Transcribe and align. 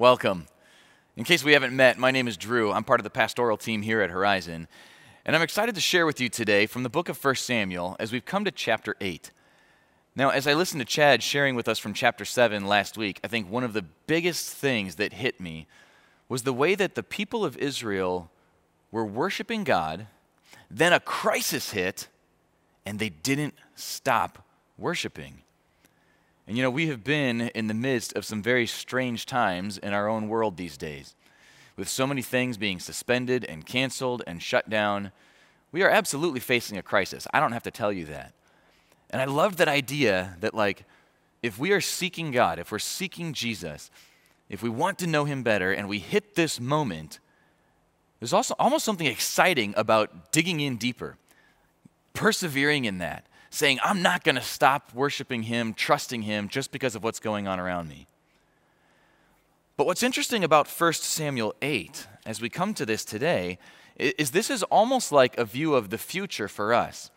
Welcome. 0.00 0.46
In 1.14 1.24
case 1.24 1.44
we 1.44 1.52
haven't 1.52 1.76
met, 1.76 1.98
my 1.98 2.10
name 2.10 2.26
is 2.26 2.38
Drew. 2.38 2.72
I'm 2.72 2.84
part 2.84 3.00
of 3.00 3.04
the 3.04 3.10
pastoral 3.10 3.58
team 3.58 3.82
here 3.82 4.00
at 4.00 4.08
Horizon. 4.08 4.66
And 5.26 5.36
I'm 5.36 5.42
excited 5.42 5.74
to 5.74 5.80
share 5.82 6.06
with 6.06 6.22
you 6.22 6.30
today 6.30 6.64
from 6.64 6.84
the 6.84 6.88
book 6.88 7.10
of 7.10 7.22
1 7.22 7.34
Samuel 7.34 7.96
as 8.00 8.10
we've 8.10 8.24
come 8.24 8.46
to 8.46 8.50
chapter 8.50 8.96
8. 9.02 9.30
Now, 10.16 10.30
as 10.30 10.46
I 10.46 10.54
listened 10.54 10.80
to 10.80 10.86
Chad 10.86 11.22
sharing 11.22 11.54
with 11.54 11.68
us 11.68 11.78
from 11.78 11.92
chapter 11.92 12.24
7 12.24 12.64
last 12.64 12.96
week, 12.96 13.20
I 13.22 13.28
think 13.28 13.50
one 13.50 13.62
of 13.62 13.74
the 13.74 13.84
biggest 14.06 14.48
things 14.48 14.94
that 14.94 15.12
hit 15.12 15.38
me 15.38 15.66
was 16.30 16.44
the 16.44 16.54
way 16.54 16.74
that 16.74 16.94
the 16.94 17.02
people 17.02 17.44
of 17.44 17.58
Israel 17.58 18.30
were 18.90 19.04
worshiping 19.04 19.64
God, 19.64 20.06
then 20.70 20.94
a 20.94 21.00
crisis 21.00 21.72
hit, 21.72 22.08
and 22.86 22.98
they 22.98 23.10
didn't 23.10 23.52
stop 23.74 24.46
worshiping. 24.78 25.42
And 26.50 26.56
you 26.56 26.64
know, 26.64 26.70
we 26.70 26.88
have 26.88 27.04
been 27.04 27.42
in 27.42 27.68
the 27.68 27.74
midst 27.74 28.16
of 28.16 28.24
some 28.24 28.42
very 28.42 28.66
strange 28.66 29.24
times 29.24 29.78
in 29.78 29.92
our 29.92 30.08
own 30.08 30.26
world 30.26 30.56
these 30.56 30.76
days. 30.76 31.14
With 31.76 31.88
so 31.88 32.08
many 32.08 32.22
things 32.22 32.56
being 32.56 32.80
suspended 32.80 33.44
and 33.44 33.64
canceled 33.64 34.24
and 34.26 34.42
shut 34.42 34.68
down, 34.68 35.12
we 35.70 35.84
are 35.84 35.88
absolutely 35.88 36.40
facing 36.40 36.76
a 36.76 36.82
crisis. 36.82 37.28
I 37.32 37.38
don't 37.38 37.52
have 37.52 37.62
to 37.62 37.70
tell 37.70 37.92
you 37.92 38.04
that. 38.06 38.32
And 39.10 39.22
I 39.22 39.26
love 39.26 39.58
that 39.58 39.68
idea 39.68 40.36
that, 40.40 40.52
like, 40.52 40.82
if 41.40 41.56
we 41.56 41.70
are 41.70 41.80
seeking 41.80 42.32
God, 42.32 42.58
if 42.58 42.72
we're 42.72 42.80
seeking 42.80 43.32
Jesus, 43.32 43.88
if 44.48 44.60
we 44.60 44.68
want 44.68 44.98
to 44.98 45.06
know 45.06 45.26
Him 45.26 45.44
better 45.44 45.72
and 45.72 45.88
we 45.88 46.00
hit 46.00 46.34
this 46.34 46.58
moment, 46.58 47.20
there's 48.18 48.32
also 48.32 48.56
almost 48.58 48.84
something 48.84 49.06
exciting 49.06 49.72
about 49.76 50.32
digging 50.32 50.58
in 50.58 50.78
deeper, 50.78 51.16
persevering 52.12 52.86
in 52.86 52.98
that, 52.98 53.24
saying, 53.50 53.78
I'm 53.84 54.00
not 54.00 54.24
going 54.24 54.36
to 54.36 54.42
stop 54.42 54.94
worshiping 54.94 55.42
Him, 55.42 55.74
trusting 55.74 56.22
Him, 56.22 56.48
just 56.48 56.70
because 56.70 56.94
of 56.94 57.02
what's 57.02 57.20
going 57.20 57.48
on 57.48 57.60
around 57.60 57.88
me. 57.88 58.06
But 59.76 59.86
what's 59.86 60.02
interesting 60.02 60.44
about 60.44 60.68
1 60.68 60.92
Samuel 60.94 61.54
8, 61.60 62.06
as 62.26 62.40
we 62.40 62.48
come 62.48 62.74
to 62.74 62.86
this 62.86 63.04
today, 63.04 63.58
is 63.96 64.30
this 64.30 64.50
is 64.50 64.62
almost 64.64 65.10
like 65.10 65.36
a 65.36 65.44
view 65.44 65.74
of 65.74 65.90
the 65.90 65.98
future 65.98 66.48
for 66.48 66.72
us. 66.72 67.10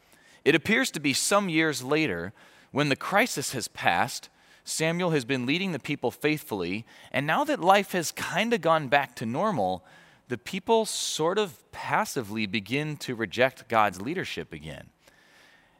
It 0.43 0.55
appears 0.55 0.91
to 0.91 0.99
be 0.99 1.13
some 1.13 1.49
years 1.49 1.83
later, 1.83 2.33
when 2.71 2.89
the 2.89 2.95
crisis 2.95 3.51
has 3.51 3.67
passed, 3.67 4.29
Samuel 4.63 5.11
has 5.11 5.25
been 5.25 5.45
leading 5.45 5.71
the 5.71 5.79
people 5.79 6.09
faithfully, 6.09 6.85
and 7.11 7.27
now 7.27 7.43
that 7.43 7.59
life 7.59 7.91
has 7.91 8.11
kind 8.11 8.53
of 8.53 8.61
gone 8.61 8.87
back 8.87 9.15
to 9.17 9.25
normal, 9.25 9.85
the 10.29 10.37
people 10.37 10.85
sort 10.85 11.37
of 11.37 11.69
passively 11.71 12.45
begin 12.45 12.97
to 12.97 13.13
reject 13.13 13.67
God's 13.67 14.01
leadership 14.01 14.53
again. 14.53 14.89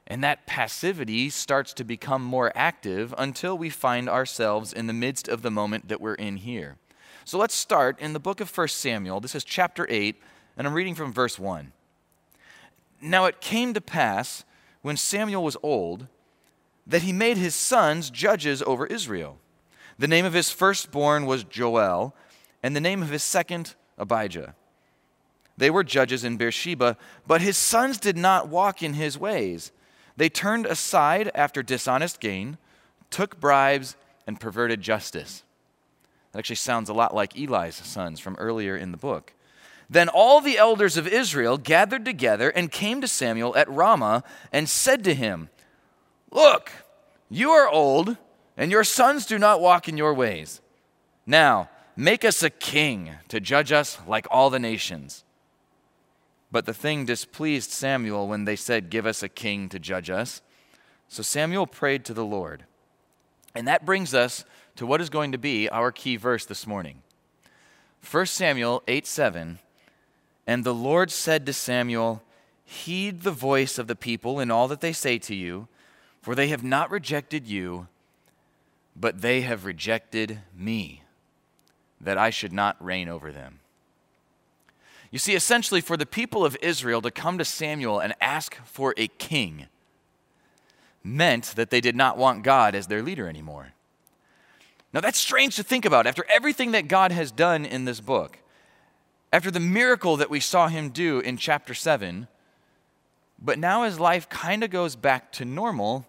And 0.08 0.24
that 0.24 0.46
passivity 0.46 1.30
starts 1.30 1.74
to 1.74 1.84
become 1.84 2.24
more 2.24 2.52
active 2.56 3.14
until 3.18 3.58
we 3.58 3.70
find 3.70 4.10
ourselves 4.10 4.74
in 4.74 4.88
the 4.88 4.94
midst 4.94 5.28
of 5.28 5.42
the 5.42 5.52
moment 5.52 5.88
that 5.88 6.02
we're 6.02 6.16
in 6.16 6.38
here. 6.38 6.78
So 7.26 7.38
let's 7.38 7.56
start 7.56 8.00
in 8.00 8.14
the 8.14 8.20
book 8.20 8.42
of 8.42 8.56
1 8.56 8.68
Samuel. 8.68 9.22
This 9.22 9.36
is 9.36 9.46
chapter 9.46 9.88
8, 9.90 10.22
and 10.58 10.68
I'm 10.68 10.74
reading 10.74 10.96
from 10.96 11.14
verse 11.14 11.40
1. 11.40 11.72
Now 13.02 13.26
it 13.26 13.40
came 13.40 13.74
to 13.74 13.82
pass, 13.82 14.44
when 14.82 14.98
Samuel 14.98 15.44
was 15.44 15.58
old, 15.64 16.08
that 16.86 17.04
he 17.04 17.14
made 17.14 17.38
his 17.38 17.56
sons 17.56 18.10
judges 18.10 18.62
over 18.64 18.86
Israel. 18.86 19.38
The 19.98 20.08
name 20.08 20.26
of 20.26 20.34
his 20.34 20.52
firstborn 20.52 21.26
was 21.26 21.46
Joel, 21.46 22.14
and 22.62 22.76
the 22.76 22.82
name 22.82 23.02
of 23.02 23.10
his 23.10 23.24
second, 23.24 23.76
Abijah. 23.98 24.56
They 25.58 25.70
were 25.70 25.84
judges 25.84 26.24
in 26.24 26.38
Beersheba, 26.38 26.98
but 27.26 27.42
his 27.42 27.58
sons 27.58 27.98
did 27.98 28.18
not 28.18 28.50
walk 28.50 28.84
in 28.84 28.96
his 28.96 29.18
ways. 29.18 29.72
They 30.18 30.30
turned 30.30 30.66
aside 30.66 31.32
after 31.34 31.64
dishonest 31.64 32.20
gain, 32.20 32.58
took 33.10 33.40
bribes, 33.40 33.96
and 34.28 34.40
perverted 34.40 34.82
justice. 34.82 35.44
That 36.32 36.40
actually 36.40 36.56
sounds 36.58 36.90
a 36.90 36.94
lot 36.94 37.16
like 37.16 37.38
Eli's 37.38 37.76
sons 37.76 38.20
from 38.20 38.36
earlier 38.36 38.76
in 38.76 38.92
the 38.92 38.98
book. 38.98 39.34
Then 39.90 40.10
all 40.10 40.42
the 40.42 40.58
elders 40.58 40.98
of 40.98 41.08
Israel 41.08 41.58
gathered 41.58 42.06
together 42.06 42.50
and 42.50 42.72
came 42.72 43.02
to 43.02 43.08
Samuel 43.08 43.56
at 43.56 43.70
Ramah 43.70 44.24
and 44.52 44.68
said 44.68 45.04
to 45.04 45.14
him, 45.14 45.50
Look, 46.32 46.72
you 47.30 47.52
are 47.52 47.70
old, 47.70 48.18
and 48.58 48.72
your 48.72 48.84
sons 48.84 49.26
do 49.26 49.38
not 49.38 49.62
walk 49.62 49.88
in 49.88 49.98
your 49.98 50.14
ways. 50.14 50.62
Now, 51.26 51.70
make 51.96 52.26
us 52.26 52.42
a 52.42 52.50
king 52.50 53.12
to 53.28 53.40
judge 53.40 53.72
us 53.72 54.00
like 54.08 54.26
all 54.32 54.50
the 54.50 54.60
nations. 54.60 55.24
But 56.54 56.68
the 56.68 56.74
thing 56.74 57.06
displeased 57.06 57.72
Samuel 57.72 58.28
when 58.28 58.46
they 58.46 58.56
said, 58.56 58.92
Give 58.92 59.08
us 59.08 59.24
a 59.24 59.28
king 59.28 59.70
to 59.70 59.80
judge 59.80 60.12
us. 60.12 60.44
So 61.08 61.24
Samuel 61.24 61.66
prayed 61.66 62.06
to 62.06 62.14
the 62.14 62.24
Lord. 62.24 62.66
And 63.56 63.68
that 63.68 63.88
brings 63.88 64.14
us 64.14 64.46
to 64.76 64.86
what 64.86 65.02
is 65.02 65.10
going 65.10 65.32
to 65.32 65.40
be 65.40 65.68
our 65.70 65.92
key 65.92 66.16
verse 66.16 66.46
this 66.46 66.68
morning 66.68 67.02
1 68.10 68.28
Samuel 68.28 68.84
8 68.88 69.08
7. 69.08 69.58
And 70.46 70.64
the 70.64 70.76
Lord 70.76 71.10
said 71.10 71.48
to 71.48 71.54
Samuel, 71.54 72.22
Heed 72.64 73.24
the 73.24 73.32
voice 73.32 73.80
of 73.80 73.88
the 73.88 73.96
people 73.96 74.40
in 74.40 74.52
all 74.52 74.68
that 74.68 74.82
they 74.82 74.94
say 74.94 75.18
to 75.18 75.34
you, 75.34 75.68
for 76.22 76.36
they 76.36 76.50
have 76.50 76.64
not 76.64 76.92
rejected 76.92 77.48
you, 77.48 77.88
but 78.96 79.22
they 79.22 79.42
have 79.42 79.66
rejected 79.66 80.42
me, 80.56 81.02
that 82.00 82.20
I 82.20 82.30
should 82.30 82.54
not 82.54 82.84
reign 82.84 83.10
over 83.10 83.32
them. 83.32 83.62
You 85.14 85.20
see, 85.20 85.36
essentially, 85.36 85.80
for 85.80 85.96
the 85.96 86.08
people 86.08 86.44
of 86.44 86.58
Israel 86.60 87.00
to 87.04 87.12
come 87.12 87.38
to 87.38 87.46
Samuel 87.46 88.00
and 88.00 88.16
ask 88.20 88.56
for 88.66 88.96
a 88.98 89.08
king 89.08 89.68
meant 91.04 91.54
that 91.56 91.70
they 91.70 91.82
did 91.82 91.96
not 91.96 92.18
want 92.18 92.42
God 92.42 92.74
as 92.74 92.88
their 92.88 93.04
leader 93.04 93.30
anymore. 93.30 93.74
Now, 94.92 95.02
that's 95.02 95.20
strange 95.20 95.56
to 95.58 95.64
think 95.64 95.86
about 95.86 96.08
after 96.08 96.26
everything 96.28 96.72
that 96.72 96.88
God 96.88 97.12
has 97.12 97.32
done 97.32 97.64
in 97.64 97.86
this 97.86 98.00
book. 98.00 98.40
After 99.32 99.52
the 99.52 99.60
miracle 99.60 100.18
that 100.18 100.32
we 100.32 100.40
saw 100.40 100.68
him 100.68 100.90
do 100.90 101.20
in 101.20 101.38
chapter 101.38 101.76
7, 101.76 102.28
but 103.40 103.60
now 103.60 103.84
as 103.84 104.00
life 104.00 104.28
kind 104.30 104.64
of 104.64 104.72
goes 104.72 104.96
back 104.96 105.32
to 105.34 105.46
normal, 105.46 106.08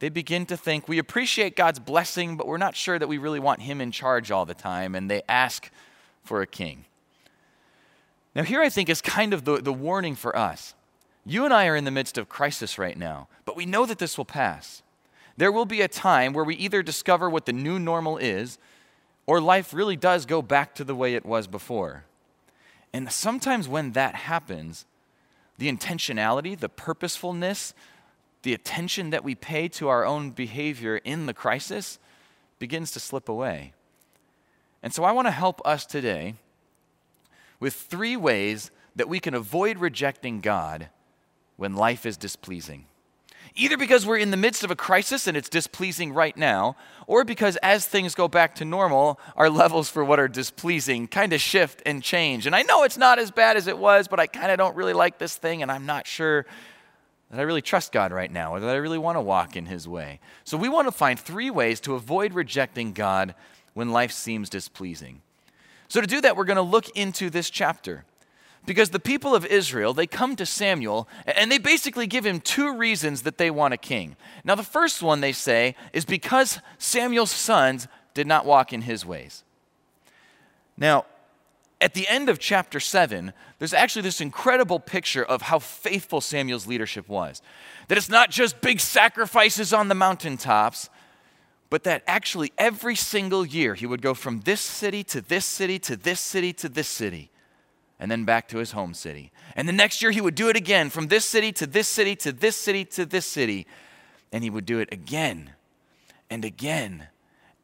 they 0.00 0.10
begin 0.10 0.44
to 0.46 0.56
think 0.58 0.86
we 0.86 0.98
appreciate 0.98 1.56
God's 1.56 1.78
blessing, 1.78 2.36
but 2.36 2.46
we're 2.46 2.58
not 2.58 2.76
sure 2.76 2.98
that 2.98 3.08
we 3.08 3.16
really 3.16 3.40
want 3.40 3.62
him 3.62 3.80
in 3.80 3.90
charge 3.90 4.30
all 4.30 4.44
the 4.44 4.52
time, 4.52 4.94
and 4.94 5.10
they 5.10 5.22
ask 5.30 5.70
for 6.22 6.42
a 6.42 6.46
king. 6.46 6.84
Now, 8.34 8.42
here 8.42 8.62
I 8.62 8.68
think 8.68 8.88
is 8.88 9.02
kind 9.02 9.34
of 9.34 9.44
the, 9.44 9.58
the 9.58 9.72
warning 9.72 10.14
for 10.14 10.36
us. 10.36 10.74
You 11.24 11.44
and 11.44 11.52
I 11.52 11.66
are 11.66 11.76
in 11.76 11.84
the 11.84 11.90
midst 11.90 12.18
of 12.18 12.28
crisis 12.28 12.78
right 12.78 12.96
now, 12.96 13.28
but 13.44 13.56
we 13.56 13.66
know 13.66 13.86
that 13.86 13.98
this 13.98 14.16
will 14.16 14.24
pass. 14.24 14.82
There 15.36 15.52
will 15.52 15.66
be 15.66 15.80
a 15.80 15.88
time 15.88 16.32
where 16.32 16.44
we 16.44 16.56
either 16.56 16.82
discover 16.82 17.30
what 17.30 17.46
the 17.46 17.52
new 17.52 17.78
normal 17.78 18.18
is, 18.18 18.58
or 19.26 19.40
life 19.40 19.72
really 19.72 19.96
does 19.96 20.26
go 20.26 20.42
back 20.42 20.74
to 20.74 20.84
the 20.84 20.94
way 20.94 21.14
it 21.14 21.24
was 21.24 21.46
before. 21.46 22.04
And 22.92 23.10
sometimes 23.10 23.68
when 23.68 23.92
that 23.92 24.14
happens, 24.14 24.84
the 25.58 25.70
intentionality, 25.70 26.58
the 26.58 26.68
purposefulness, 26.68 27.72
the 28.42 28.52
attention 28.52 29.10
that 29.10 29.24
we 29.24 29.34
pay 29.34 29.68
to 29.68 29.88
our 29.88 30.04
own 30.04 30.30
behavior 30.30 30.96
in 30.96 31.26
the 31.26 31.34
crisis 31.34 31.98
begins 32.58 32.90
to 32.92 33.00
slip 33.00 33.28
away. 33.28 33.72
And 34.82 34.92
so 34.92 35.04
I 35.04 35.12
want 35.12 35.26
to 35.28 35.32
help 35.32 35.62
us 35.64 35.86
today 35.86 36.34
with 37.62 37.74
three 37.74 38.16
ways 38.16 38.72
that 38.96 39.08
we 39.08 39.20
can 39.20 39.34
avoid 39.34 39.78
rejecting 39.78 40.40
God 40.40 40.88
when 41.54 41.76
life 41.76 42.04
is 42.04 42.16
displeasing. 42.16 42.86
Either 43.54 43.76
because 43.76 44.04
we're 44.04 44.16
in 44.16 44.32
the 44.32 44.36
midst 44.36 44.64
of 44.64 44.72
a 44.72 44.74
crisis 44.74 45.28
and 45.28 45.36
it's 45.36 45.48
displeasing 45.48 46.12
right 46.12 46.36
now, 46.36 46.74
or 47.06 47.22
because 47.22 47.54
as 47.58 47.86
things 47.86 48.16
go 48.16 48.26
back 48.26 48.56
to 48.56 48.64
normal, 48.64 49.20
our 49.36 49.48
levels 49.48 49.88
for 49.88 50.04
what 50.04 50.18
are 50.18 50.26
displeasing 50.26 51.06
kind 51.06 51.32
of 51.32 51.40
shift 51.40 51.80
and 51.86 52.02
change. 52.02 52.46
And 52.46 52.56
I 52.56 52.62
know 52.62 52.82
it's 52.82 52.98
not 52.98 53.20
as 53.20 53.30
bad 53.30 53.56
as 53.56 53.68
it 53.68 53.78
was, 53.78 54.08
but 54.08 54.18
I 54.18 54.26
kind 54.26 54.50
of 54.50 54.58
don't 54.58 54.74
really 54.74 54.92
like 54.92 55.18
this 55.18 55.36
thing, 55.36 55.62
and 55.62 55.70
I'm 55.70 55.86
not 55.86 56.08
sure 56.08 56.44
that 57.30 57.38
I 57.38 57.44
really 57.44 57.62
trust 57.62 57.92
God 57.92 58.10
right 58.10 58.32
now, 58.32 58.56
or 58.56 58.58
that 58.58 58.70
I 58.70 58.78
really 58.78 58.98
want 58.98 59.18
to 59.18 59.22
walk 59.22 59.54
in 59.54 59.66
His 59.66 59.86
way. 59.86 60.18
So 60.42 60.56
we 60.56 60.68
want 60.68 60.88
to 60.88 60.92
find 60.92 61.16
three 61.16 61.50
ways 61.50 61.78
to 61.82 61.94
avoid 61.94 62.34
rejecting 62.34 62.92
God 62.92 63.36
when 63.72 63.90
life 63.90 64.10
seems 64.10 64.50
displeasing. 64.50 65.22
So, 65.92 66.00
to 66.00 66.06
do 66.06 66.22
that, 66.22 66.38
we're 66.38 66.46
going 66.46 66.56
to 66.56 66.62
look 66.62 66.88
into 66.96 67.28
this 67.28 67.50
chapter. 67.50 68.06
Because 68.64 68.88
the 68.88 68.98
people 68.98 69.34
of 69.34 69.44
Israel, 69.44 69.92
they 69.92 70.06
come 70.06 70.36
to 70.36 70.46
Samuel 70.46 71.06
and 71.26 71.52
they 71.52 71.58
basically 71.58 72.06
give 72.06 72.24
him 72.24 72.40
two 72.40 72.74
reasons 72.74 73.20
that 73.24 73.36
they 73.36 73.50
want 73.50 73.74
a 73.74 73.76
king. 73.76 74.16
Now, 74.42 74.54
the 74.54 74.62
first 74.62 75.02
one 75.02 75.20
they 75.20 75.32
say 75.34 75.76
is 75.92 76.06
because 76.06 76.60
Samuel's 76.78 77.30
sons 77.30 77.88
did 78.14 78.26
not 78.26 78.46
walk 78.46 78.72
in 78.72 78.80
his 78.80 79.04
ways. 79.04 79.44
Now, 80.78 81.04
at 81.78 81.92
the 81.92 82.08
end 82.08 82.30
of 82.30 82.38
chapter 82.38 82.80
7, 82.80 83.34
there's 83.58 83.74
actually 83.74 84.00
this 84.00 84.22
incredible 84.22 84.80
picture 84.80 85.22
of 85.22 85.42
how 85.42 85.58
faithful 85.58 86.22
Samuel's 86.22 86.66
leadership 86.66 87.06
was. 87.06 87.42
That 87.88 87.98
it's 87.98 88.08
not 88.08 88.30
just 88.30 88.62
big 88.62 88.80
sacrifices 88.80 89.74
on 89.74 89.88
the 89.88 89.94
mountaintops, 89.94 90.88
but 91.72 91.84
that 91.84 92.02
actually 92.06 92.52
every 92.58 92.94
single 92.94 93.46
year 93.46 93.72
he 93.72 93.86
would 93.86 94.02
go 94.02 94.12
from 94.12 94.40
this 94.40 94.60
city 94.60 95.02
to 95.02 95.22
this 95.22 95.46
city 95.46 95.78
to 95.78 95.96
this 95.96 96.20
city 96.20 96.52
to 96.52 96.68
this 96.68 96.86
city 96.86 97.30
and 97.98 98.10
then 98.10 98.26
back 98.26 98.46
to 98.46 98.58
his 98.58 98.72
home 98.72 98.92
city. 98.92 99.32
And 99.56 99.66
the 99.66 99.72
next 99.72 100.02
year 100.02 100.10
he 100.10 100.20
would 100.20 100.34
do 100.34 100.50
it 100.50 100.56
again 100.56 100.90
from 100.90 101.08
this 101.08 101.24
city 101.24 101.50
to 101.52 101.66
this 101.66 101.88
city 101.88 102.14
to 102.16 102.30
this 102.30 102.56
city 102.56 102.84
to 102.84 103.06
this 103.06 103.24
city. 103.24 103.66
And 104.30 104.44
he 104.44 104.50
would 104.50 104.66
do 104.66 104.80
it 104.80 104.90
again 104.92 105.52
and 106.28 106.44
again 106.44 107.06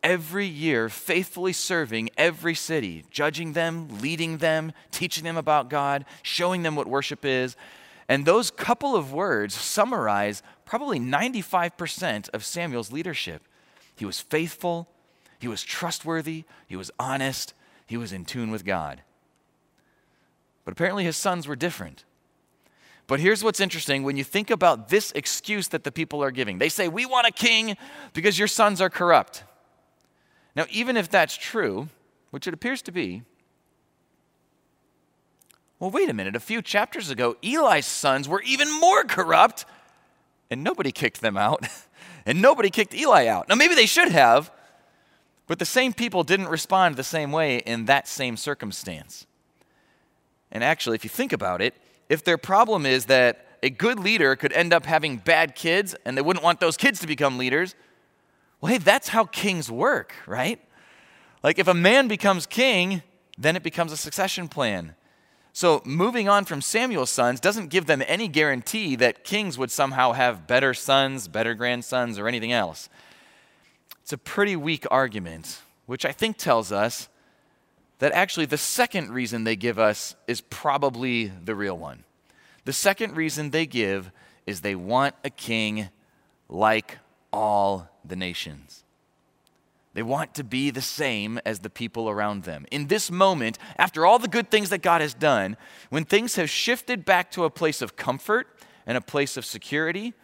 every 0.02 0.46
year 0.46 0.88
faithfully 0.88 1.52
serving 1.52 2.08
every 2.16 2.54
city, 2.54 3.04
judging 3.10 3.52
them, 3.52 4.00
leading 4.00 4.38
them, 4.38 4.72
teaching 4.90 5.24
them 5.24 5.36
about 5.36 5.68
God, 5.68 6.06
showing 6.22 6.62
them 6.62 6.76
what 6.76 6.86
worship 6.86 7.26
is. 7.26 7.56
And 8.08 8.24
those 8.24 8.50
couple 8.50 8.96
of 8.96 9.12
words 9.12 9.52
summarize 9.52 10.42
probably 10.64 10.98
95% 10.98 12.30
of 12.30 12.42
Samuel's 12.42 12.90
leadership. 12.90 13.42
He 13.98 14.04
was 14.04 14.20
faithful, 14.20 14.88
he 15.38 15.48
was 15.48 15.62
trustworthy, 15.62 16.44
he 16.66 16.76
was 16.76 16.90
honest, 16.98 17.54
he 17.86 17.96
was 17.96 18.12
in 18.12 18.24
tune 18.24 18.50
with 18.50 18.64
God. 18.64 19.02
But 20.64 20.72
apparently 20.72 21.04
his 21.04 21.16
sons 21.16 21.48
were 21.48 21.56
different. 21.56 22.04
But 23.06 23.20
here's 23.20 23.42
what's 23.42 23.58
interesting 23.58 24.02
when 24.02 24.18
you 24.18 24.24
think 24.24 24.50
about 24.50 24.90
this 24.90 25.12
excuse 25.12 25.68
that 25.68 25.82
the 25.82 25.90
people 25.90 26.22
are 26.22 26.30
giving. 26.30 26.58
They 26.58 26.68
say, 26.68 26.88
We 26.88 27.06
want 27.06 27.26
a 27.26 27.32
king 27.32 27.76
because 28.12 28.38
your 28.38 28.48
sons 28.48 28.80
are 28.80 28.90
corrupt. 28.90 29.44
Now, 30.54 30.66
even 30.70 30.96
if 30.96 31.08
that's 31.08 31.36
true, 31.36 31.88
which 32.30 32.46
it 32.46 32.52
appears 32.52 32.82
to 32.82 32.92
be, 32.92 33.22
well, 35.78 35.90
wait 35.90 36.10
a 36.10 36.12
minute. 36.12 36.36
A 36.36 36.40
few 36.40 36.60
chapters 36.60 37.08
ago, 37.08 37.36
Eli's 37.42 37.86
sons 37.86 38.28
were 38.28 38.42
even 38.42 38.70
more 38.80 39.04
corrupt, 39.04 39.64
and 40.50 40.62
nobody 40.62 40.92
kicked 40.92 41.20
them 41.20 41.36
out, 41.36 41.66
and 42.28 42.42
nobody 42.42 42.68
kicked 42.68 42.94
Eli 42.94 43.26
out. 43.26 43.48
Now, 43.48 43.54
maybe 43.54 43.74
they 43.74 43.86
should 43.86 44.10
have, 44.10 44.52
but 45.46 45.58
the 45.58 45.64
same 45.64 45.94
people 45.94 46.24
didn't 46.24 46.48
respond 46.48 46.96
the 46.96 47.02
same 47.02 47.32
way 47.32 47.56
in 47.56 47.86
that 47.86 48.06
same 48.06 48.36
circumstance. 48.36 49.26
And 50.52 50.62
actually, 50.62 50.96
if 50.96 51.04
you 51.04 51.10
think 51.10 51.32
about 51.32 51.62
it, 51.62 51.74
if 52.10 52.22
their 52.22 52.36
problem 52.36 52.84
is 52.84 53.06
that 53.06 53.46
a 53.62 53.70
good 53.70 53.98
leader 53.98 54.36
could 54.36 54.52
end 54.52 54.74
up 54.74 54.84
having 54.84 55.16
bad 55.16 55.54
kids 55.54 55.94
and 56.04 56.18
they 56.18 56.22
wouldn't 56.22 56.44
want 56.44 56.60
those 56.60 56.76
kids 56.76 57.00
to 57.00 57.06
become 57.06 57.38
leaders, 57.38 57.74
well, 58.60 58.72
hey, 58.72 58.78
that's 58.78 59.08
how 59.08 59.24
kings 59.24 59.70
work, 59.70 60.12
right? 60.26 60.60
Like 61.42 61.58
if 61.58 61.66
a 61.66 61.74
man 61.74 62.08
becomes 62.08 62.44
king, 62.44 63.02
then 63.38 63.56
it 63.56 63.62
becomes 63.62 63.90
a 63.90 63.96
succession 63.96 64.48
plan. 64.48 64.94
So, 65.58 65.82
moving 65.84 66.28
on 66.28 66.44
from 66.44 66.62
Samuel's 66.62 67.10
sons 67.10 67.40
doesn't 67.40 67.66
give 67.66 67.86
them 67.86 68.00
any 68.06 68.28
guarantee 68.28 68.94
that 68.94 69.24
kings 69.24 69.58
would 69.58 69.72
somehow 69.72 70.12
have 70.12 70.46
better 70.46 70.72
sons, 70.72 71.26
better 71.26 71.52
grandsons, 71.54 72.16
or 72.16 72.28
anything 72.28 72.52
else. 72.52 72.88
It's 74.00 74.12
a 74.12 74.18
pretty 74.18 74.54
weak 74.54 74.86
argument, 74.88 75.62
which 75.86 76.04
I 76.04 76.12
think 76.12 76.36
tells 76.36 76.70
us 76.70 77.08
that 77.98 78.12
actually 78.12 78.46
the 78.46 78.56
second 78.56 79.10
reason 79.10 79.42
they 79.42 79.56
give 79.56 79.80
us 79.80 80.14
is 80.28 80.42
probably 80.42 81.26
the 81.26 81.56
real 81.56 81.76
one. 81.76 82.04
The 82.64 82.72
second 82.72 83.16
reason 83.16 83.50
they 83.50 83.66
give 83.66 84.12
is 84.46 84.60
they 84.60 84.76
want 84.76 85.16
a 85.24 85.30
king 85.30 85.88
like 86.48 86.98
all 87.32 87.90
the 88.04 88.14
nations. 88.14 88.84
They 89.98 90.02
want 90.02 90.32
to 90.34 90.44
be 90.44 90.70
the 90.70 90.80
same 90.80 91.40
as 91.44 91.58
the 91.58 91.70
people 91.70 92.08
around 92.08 92.44
them. 92.44 92.66
In 92.70 92.86
this 92.86 93.10
moment, 93.10 93.58
after 93.76 94.06
all 94.06 94.20
the 94.20 94.28
good 94.28 94.48
things 94.48 94.70
that 94.70 94.80
God 94.80 95.00
has 95.00 95.12
done, 95.12 95.56
when 95.90 96.04
things 96.04 96.36
have 96.36 96.48
shifted 96.48 97.04
back 97.04 97.32
to 97.32 97.42
a 97.42 97.50
place 97.50 97.82
of 97.82 97.96
comfort 97.96 98.46
and 98.86 98.96
a 98.96 99.00
place 99.00 99.36
of 99.36 99.44
security, 99.44 100.14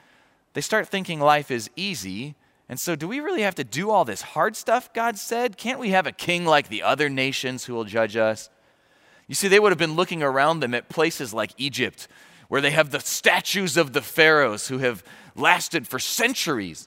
they 0.53 0.61
start 0.61 0.87
thinking 0.87 1.19
life 1.19 1.50
is 1.50 1.71
easy. 1.75 2.37
And 2.69 2.79
so, 2.79 2.94
do 2.94 3.09
we 3.09 3.19
really 3.19 3.43
have 3.43 3.56
to 3.56 3.65
do 3.65 3.91
all 3.91 4.05
this 4.05 4.23
hard 4.23 4.55
stuff, 4.55 4.93
God 4.93 5.19
said? 5.19 5.56
Can't 5.56 5.81
we 5.81 5.91
have 5.91 6.06
a 6.06 6.12
king 6.12 6.47
like 6.47 6.69
the 6.69 6.85
other 6.85 7.09
nations 7.09 7.65
who 7.65 7.75
will 7.75 7.82
judge 7.82 8.15
us? 8.15 8.50
You 9.26 9.35
see, 9.35 9.49
they 9.49 9.59
would 9.59 9.73
have 9.73 9.76
been 9.76 9.97
looking 9.97 10.23
around 10.23 10.61
them 10.61 10.73
at 10.75 10.88
places 10.88 11.35
like 11.35 11.50
Egypt, 11.56 12.06
where 12.47 12.61
they 12.61 12.71
have 12.71 12.91
the 12.93 13.00
statues 13.00 13.76
of 13.76 13.93
the 13.93 14.03
pharaohs 14.03 14.69
who 14.69 14.79
have 14.79 15.03
lasted 15.35 15.88
for 15.88 15.99
centuries. 15.99 16.87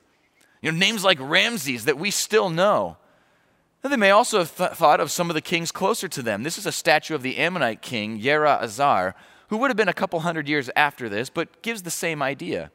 You 0.62 0.72
know, 0.72 0.78
names 0.78 1.04
like 1.04 1.20
Ramses 1.20 1.86
that 1.86 1.98
we 1.98 2.12
still 2.12 2.50
know. 2.50 2.98
And 3.84 3.94
they 3.94 3.98
may 3.98 4.12
also 4.12 4.40
have 4.40 4.56
th- 4.56 4.72
thought 4.72 5.00
of 5.00 5.12
some 5.12 5.30
of 5.30 5.34
the 5.34 5.42
kings 5.42 5.72
closer 5.72 6.08
to 6.08 6.22
them. 6.22 6.44
This 6.44 6.58
is 6.58 6.66
a 6.66 6.72
statue 6.72 7.16
of 7.16 7.22
the 7.22 7.38
Ammonite 7.38 7.82
king, 7.82 8.20
Yera 8.20 8.62
Azar, 8.62 9.16
who 9.50 9.58
would 9.58 9.70
have 9.70 9.78
been 9.78 9.88
a 9.88 9.94
couple 9.94 10.20
hundred 10.22 10.50
years 10.50 10.70
after 10.76 11.08
this, 11.08 11.30
but 11.30 11.62
gives 11.62 11.84
the 11.84 11.92
same 11.92 12.22
idea. 12.22 12.72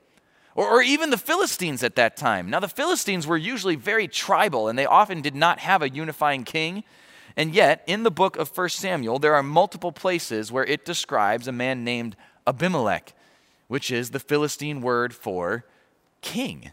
Or, 0.55 0.69
or 0.69 0.83
even 0.83 1.11
the 1.11 1.19
Philistines 1.19 1.83
at 1.83 1.97
that 1.97 2.17
time. 2.17 2.49
Now, 2.49 2.61
the 2.61 2.69
Philistines 2.69 3.27
were 3.27 3.37
usually 3.37 3.77
very 3.77 4.07
tribal, 4.07 4.69
and 4.69 4.79
they 4.79 4.87
often 4.87 5.21
did 5.23 5.35
not 5.35 5.59
have 5.59 5.83
a 5.83 5.91
unifying 5.91 6.45
king. 6.45 6.85
And 7.37 7.55
yet, 7.55 7.83
in 7.87 8.03
the 8.03 8.11
book 8.11 8.37
of 8.37 8.57
1 8.57 8.69
Samuel, 8.69 9.19
there 9.19 9.35
are 9.35 9.43
multiple 9.43 9.93
places 9.93 10.53
where 10.53 10.65
it 10.65 10.85
describes 10.85 11.49
a 11.49 11.53
man 11.53 11.85
named 11.85 12.17
Abimelech, 12.47 13.15
which 13.69 13.91
is 13.91 14.11
the 14.11 14.21
Philistine 14.21 14.83
word 14.83 15.15
for 15.15 15.65
king. 16.21 16.73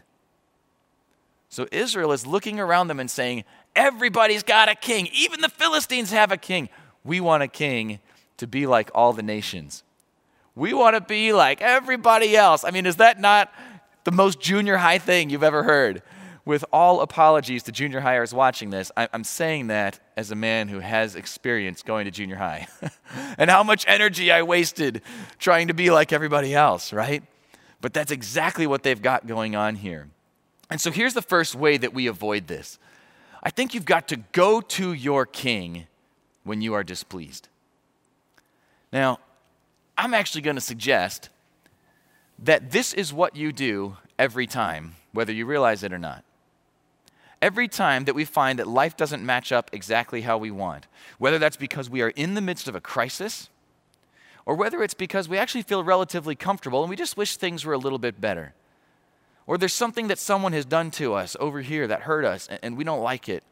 So 1.50 1.66
Israel 1.72 2.12
is 2.12 2.26
looking 2.26 2.58
around 2.58 2.88
them 2.88 3.00
and 3.00 3.10
saying, 3.10 3.44
Everybody's 3.76 4.42
got 4.42 4.68
a 4.68 4.74
king. 4.74 5.08
Even 5.12 5.40
the 5.40 5.48
Philistines 5.48 6.10
have 6.10 6.32
a 6.32 6.36
king. 6.36 6.68
We 7.04 7.20
want 7.20 7.42
a 7.42 7.48
king 7.48 7.98
to 8.38 8.46
be 8.46 8.66
like 8.66 8.90
all 8.94 9.12
the 9.12 9.22
nations. 9.22 9.84
We 10.54 10.74
want 10.74 10.96
to 10.96 11.00
be 11.00 11.32
like 11.32 11.60
everybody 11.60 12.36
else. 12.36 12.64
I 12.64 12.70
mean, 12.70 12.86
is 12.86 12.96
that 12.96 13.20
not 13.20 13.52
the 14.04 14.10
most 14.10 14.40
junior 14.40 14.76
high 14.76 14.98
thing 14.98 15.30
you've 15.30 15.44
ever 15.44 15.62
heard? 15.62 16.02
With 16.44 16.64
all 16.72 17.00
apologies 17.00 17.62
to 17.64 17.72
junior 17.72 18.00
highers 18.00 18.32
watching 18.32 18.70
this, 18.70 18.90
I'm 18.96 19.24
saying 19.24 19.68
that 19.68 20.00
as 20.16 20.30
a 20.30 20.34
man 20.34 20.68
who 20.68 20.80
has 20.80 21.14
experience 21.14 21.82
going 21.82 22.06
to 22.06 22.10
junior 22.10 22.36
high 22.36 22.66
and 23.38 23.50
how 23.50 23.62
much 23.62 23.84
energy 23.86 24.32
I 24.32 24.42
wasted 24.42 25.02
trying 25.38 25.68
to 25.68 25.74
be 25.74 25.90
like 25.90 26.12
everybody 26.12 26.54
else, 26.54 26.92
right? 26.92 27.22
But 27.80 27.92
that's 27.92 28.10
exactly 28.10 28.66
what 28.66 28.82
they've 28.82 29.00
got 29.00 29.26
going 29.26 29.54
on 29.54 29.76
here. 29.76 30.08
And 30.70 30.80
so 30.80 30.90
here's 30.90 31.14
the 31.14 31.22
first 31.22 31.54
way 31.54 31.76
that 31.76 31.92
we 31.92 32.06
avoid 32.06 32.46
this 32.46 32.78
I 33.42 33.50
think 33.50 33.74
you've 33.74 33.84
got 33.84 34.08
to 34.08 34.16
go 34.16 34.60
to 34.60 34.92
your 34.92 35.26
king 35.26 35.86
when 36.44 36.60
you 36.60 36.74
are 36.74 36.84
displeased. 36.84 37.48
Now, 38.92 39.18
I'm 39.96 40.14
actually 40.14 40.42
going 40.42 40.56
to 40.56 40.62
suggest 40.62 41.28
that 42.38 42.70
this 42.70 42.94
is 42.94 43.12
what 43.12 43.36
you 43.36 43.52
do 43.52 43.96
every 44.18 44.46
time, 44.46 44.94
whether 45.12 45.32
you 45.32 45.46
realize 45.46 45.82
it 45.82 45.92
or 45.92 45.98
not. 45.98 46.24
Every 47.42 47.68
time 47.68 48.04
that 48.04 48.14
we 48.14 48.24
find 48.24 48.58
that 48.58 48.66
life 48.66 48.96
doesn't 48.96 49.24
match 49.24 49.52
up 49.52 49.70
exactly 49.72 50.22
how 50.22 50.36
we 50.36 50.50
want, 50.50 50.86
whether 51.18 51.38
that's 51.38 51.56
because 51.56 51.88
we 51.88 52.02
are 52.02 52.10
in 52.10 52.34
the 52.34 52.40
midst 52.40 52.68
of 52.68 52.74
a 52.74 52.80
crisis, 52.80 53.48
or 54.44 54.54
whether 54.54 54.82
it's 54.82 54.94
because 54.94 55.28
we 55.28 55.38
actually 55.38 55.62
feel 55.62 55.84
relatively 55.84 56.34
comfortable 56.34 56.82
and 56.82 56.90
we 56.90 56.96
just 56.96 57.16
wish 57.16 57.36
things 57.36 57.64
were 57.64 57.72
a 57.72 57.78
little 57.78 57.98
bit 57.98 58.20
better. 58.20 58.54
Or 59.50 59.58
there's 59.58 59.72
something 59.72 60.06
that 60.06 60.20
someone 60.20 60.52
has 60.52 60.64
done 60.64 60.92
to 60.92 61.12
us 61.14 61.36
over 61.40 61.60
here 61.60 61.88
that 61.88 62.02
hurt 62.02 62.24
us 62.24 62.48
and 62.62 62.76
we 62.76 62.84
don't 62.84 63.02
like 63.02 63.28
it. 63.28 63.42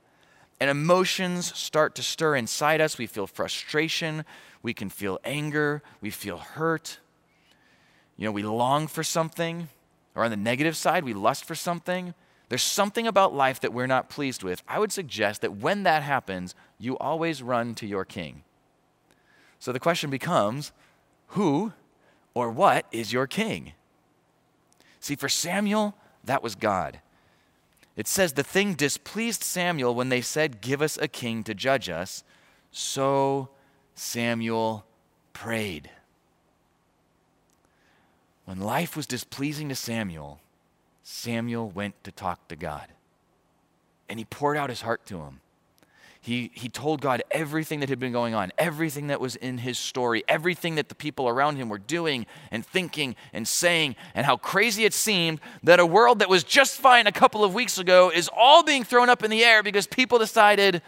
And 0.60 0.70
emotions 0.70 1.52
start 1.58 1.96
to 1.96 2.04
stir 2.04 2.36
inside 2.36 2.80
us. 2.80 2.98
We 2.98 3.08
feel 3.08 3.26
frustration. 3.26 4.24
We 4.62 4.74
can 4.74 4.90
feel 4.90 5.18
anger. 5.24 5.82
We 6.00 6.10
feel 6.10 6.38
hurt. 6.38 7.00
You 8.16 8.26
know, 8.26 8.30
we 8.30 8.44
long 8.44 8.86
for 8.86 9.02
something. 9.02 9.70
Or 10.14 10.22
on 10.22 10.30
the 10.30 10.36
negative 10.36 10.76
side, 10.76 11.02
we 11.02 11.14
lust 11.14 11.44
for 11.44 11.56
something. 11.56 12.14
There's 12.48 12.62
something 12.62 13.08
about 13.08 13.34
life 13.34 13.58
that 13.58 13.72
we're 13.72 13.88
not 13.88 14.08
pleased 14.08 14.44
with. 14.44 14.62
I 14.68 14.78
would 14.78 14.92
suggest 14.92 15.40
that 15.40 15.56
when 15.56 15.82
that 15.82 16.04
happens, 16.04 16.54
you 16.78 16.96
always 16.98 17.42
run 17.42 17.74
to 17.74 17.88
your 17.88 18.04
king. 18.04 18.44
So 19.58 19.72
the 19.72 19.80
question 19.80 20.10
becomes 20.10 20.70
who 21.30 21.72
or 22.34 22.52
what 22.52 22.86
is 22.92 23.12
your 23.12 23.26
king? 23.26 23.72
See, 25.08 25.16
for 25.16 25.30
Samuel, 25.30 25.94
that 26.24 26.42
was 26.42 26.54
God. 26.54 27.00
It 27.96 28.06
says 28.06 28.34
the 28.34 28.42
thing 28.42 28.74
displeased 28.74 29.42
Samuel 29.42 29.94
when 29.94 30.10
they 30.10 30.20
said, 30.20 30.60
Give 30.60 30.82
us 30.82 30.98
a 30.98 31.08
king 31.08 31.42
to 31.44 31.54
judge 31.54 31.88
us. 31.88 32.24
So 32.72 33.48
Samuel 33.94 34.84
prayed. 35.32 35.88
When 38.44 38.60
life 38.60 38.98
was 38.98 39.06
displeasing 39.06 39.70
to 39.70 39.74
Samuel, 39.74 40.40
Samuel 41.02 41.70
went 41.70 42.04
to 42.04 42.12
talk 42.12 42.46
to 42.48 42.56
God. 42.56 42.88
And 44.10 44.18
he 44.18 44.26
poured 44.26 44.58
out 44.58 44.68
his 44.68 44.82
heart 44.82 45.06
to 45.06 45.20
him. 45.20 45.40
He, 46.20 46.50
he 46.52 46.68
told 46.68 47.00
God 47.00 47.22
everything 47.30 47.80
that 47.80 47.88
had 47.88 47.98
been 47.98 48.12
going 48.12 48.34
on, 48.34 48.52
everything 48.58 49.06
that 49.06 49.20
was 49.20 49.36
in 49.36 49.58
his 49.58 49.78
story, 49.78 50.24
everything 50.26 50.74
that 50.74 50.88
the 50.88 50.94
people 50.94 51.28
around 51.28 51.56
him 51.56 51.68
were 51.68 51.78
doing 51.78 52.26
and 52.50 52.66
thinking 52.66 53.14
and 53.32 53.46
saying, 53.46 53.94
and 54.14 54.26
how 54.26 54.36
crazy 54.36 54.84
it 54.84 54.92
seemed 54.92 55.40
that 55.62 55.78
a 55.78 55.86
world 55.86 56.18
that 56.18 56.28
was 56.28 56.42
just 56.42 56.80
fine 56.80 57.06
a 57.06 57.12
couple 57.12 57.44
of 57.44 57.54
weeks 57.54 57.78
ago 57.78 58.10
is 58.10 58.28
all 58.36 58.64
being 58.64 58.82
thrown 58.84 59.08
up 59.08 59.22
in 59.22 59.30
the 59.30 59.44
air 59.44 59.62
because 59.62 59.86
people 59.86 60.18
decided 60.18 60.82